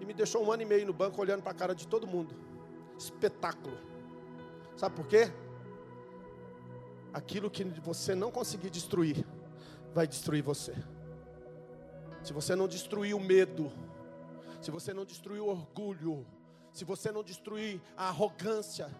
[0.00, 2.06] e me deixou um ano e meio no banco olhando para a cara de todo
[2.06, 2.34] mundo.
[2.98, 3.76] Espetáculo.
[4.76, 5.32] Sabe por quê?
[7.12, 9.26] Aquilo que você não conseguir destruir,
[9.94, 10.74] vai destruir você.
[12.22, 13.72] Se você não destruir o medo,
[14.60, 16.26] se você não destruir o orgulho,
[16.72, 18.90] se você não destruir a arrogância,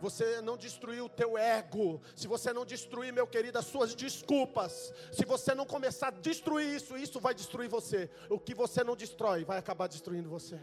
[0.00, 4.92] você não destruir o teu ego, se você não destruir, meu querido, as suas desculpas,
[5.12, 8.10] se você não começar a destruir isso, isso vai destruir você.
[8.28, 10.58] O que você não destrói vai acabar destruindo você.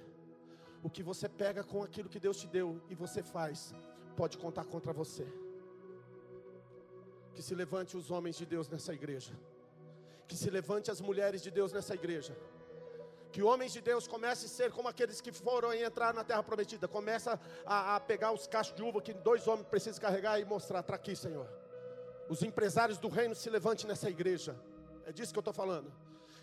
[0.84, 3.74] O que você pega com aquilo que Deus te deu e você faz,
[4.16, 5.26] pode contar contra você.
[7.36, 9.34] Que se levante os homens de Deus nessa igreja.
[10.28, 12.36] Que se levante as mulheres de Deus nessa igreja
[13.38, 16.88] que homens de Deus comecem a ser como aqueles que foram entrar na terra prometida.
[16.88, 20.80] Começa a, a pegar os cachos de uva que dois homens precisam carregar e mostrar.
[20.80, 21.48] Está aqui, Senhor.
[22.28, 24.56] Os empresários do reino se levantem nessa igreja.
[25.06, 25.94] É disso que eu estou falando.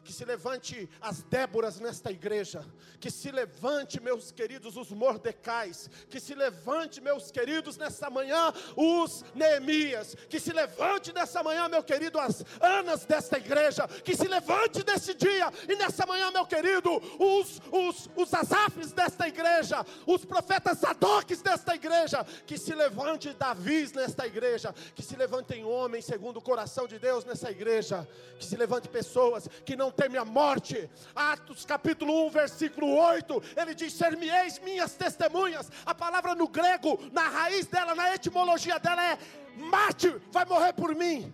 [0.05, 2.65] Que se levante as Déboras nesta igreja,
[3.01, 9.25] que se levante, meus queridos, os Mordecais, que se levante, meus queridos, nessa manhã, os
[9.35, 14.85] Neemias, que se levante nessa manhã, meu querido, as Anas desta igreja, que se levante
[14.87, 20.79] nesse dia e nessa manhã, meu querido, os, os, os Asafes desta igreja, os profetas
[20.79, 26.43] Sadoques desta igreja, que se levante Davis nesta igreja, que se levantem homens segundo o
[26.43, 28.07] coração de Deus nessa igreja,
[28.39, 30.89] que se levante pessoas que não temem a morte.
[31.15, 35.71] Atos capítulo 1, versículo 8, ele diz: Ser-me-eis minhas testemunhas.
[35.87, 39.19] A palavra no grego, na raiz dela, na etimologia dela é
[39.57, 41.33] mate, vai morrer por mim.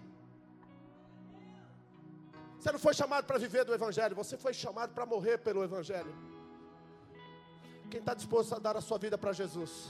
[2.59, 6.15] Você não foi chamado para viver do Evangelho, você foi chamado para morrer pelo Evangelho.
[7.91, 9.89] Quem está disposto a dar a sua vida para Jesus?